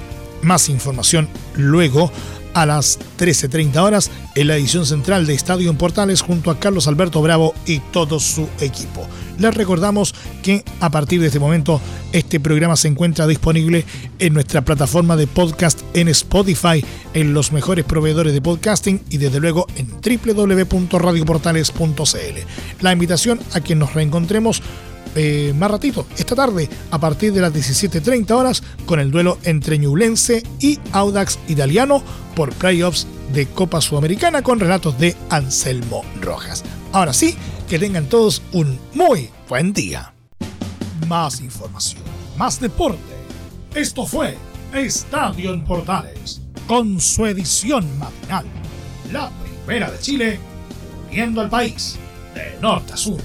Más 0.43 0.69
información 0.69 1.29
luego 1.55 2.13
a 2.55 2.67
las 2.67 2.99
13.30 3.19 3.77
horas 3.79 4.11
en 4.35 4.49
la 4.49 4.57
edición 4.57 4.87
central 4.87 5.27
de 5.27 5.35
Estadio 5.35 5.71
en 5.71 5.77
Portales 5.77 6.23
junto 6.23 6.51
a 6.51 6.59
Carlos 6.59 6.89
Alberto 6.89 7.23
Bravo 7.23 7.55
y 7.67 7.79
todo 7.79 8.19
su 8.21 8.49
equipo. 8.61 9.07
Les 9.39 9.55
recordamos 9.55 10.15
que 10.43 10.65
a 10.81 10.91
partir 10.91 11.21
de 11.21 11.29
este 11.29 11.39
momento 11.39 11.81
este 12.13 12.41
programa 12.41 12.75
se 12.77 12.89
encuentra 12.89 13.29
disponible 13.29 13.85
en 14.19 14.35
nuestra 14.35 14.63
plataforma 14.63 15.15
de 15.17 15.29
podcast 15.29 15.81
en 15.95 16.09
Spotify, 16.09 16.85
en 17.15 17.33
los 17.35 17.53
mejores 17.53 17.85
proveedores 17.85 18.33
de 18.33 18.43
podcasting 18.43 19.01
y 19.11 19.19
desde 19.19 19.39
luego 19.39 19.69
en 19.77 19.87
www.radioportales.cl. 20.01 22.81
La 22.81 22.93
invitación 22.93 23.39
a 23.53 23.61
que 23.61 23.77
nos 23.77 23.95
reencontremos 23.95 24.61
eh, 25.15 25.53
más 25.57 25.71
ratito, 25.71 26.07
esta 26.17 26.35
tarde, 26.35 26.69
a 26.91 26.99
partir 26.99 27.33
de 27.33 27.41
las 27.41 27.53
17.30 27.53 28.31
horas, 28.33 28.63
con 28.87 29.01
el 29.01 29.11
duelo 29.11 29.39
entre 29.45 29.79
Ñublense 29.79 30.43
y 30.61 30.79
Audax 30.93 31.39
Italiano 31.49 32.03
por 32.35 32.53
playoffs 32.53 33.07
de 33.33 33.47
Copa 33.47 33.81
Sudamericana 33.81 34.43
con 34.43 34.61
relatos 34.61 34.99
de 34.99 35.17
Anselmo 35.31 36.05
Rojas. 36.21 36.65
Ahora 36.93 37.13
sí, 37.13 37.37
que 37.69 37.79
tengan 37.79 38.09
todos 38.09 38.43
un 38.53 38.79
muy 38.95 39.31
buen 39.49 39.73
día. 39.73 40.15
Más 41.07 41.41
información, 41.41 42.03
más 42.37 42.61
deporte. 42.61 42.99
Esto 43.75 44.07
fue 44.07 44.37
Estadio 44.73 45.53
en 45.53 45.65
Portales, 45.65 46.41
con 46.67 47.01
su 47.01 47.27
edición 47.27 47.87
matinal. 47.99 48.47
La 49.13 49.31
primera 49.67 49.91
de 49.91 49.99
Chile, 49.99 50.41
viendo 51.11 51.41
al 51.41 51.49
país 51.49 51.97
de 52.35 52.59
norte 52.61 52.93
a 52.93 52.97
sur. 52.97 53.21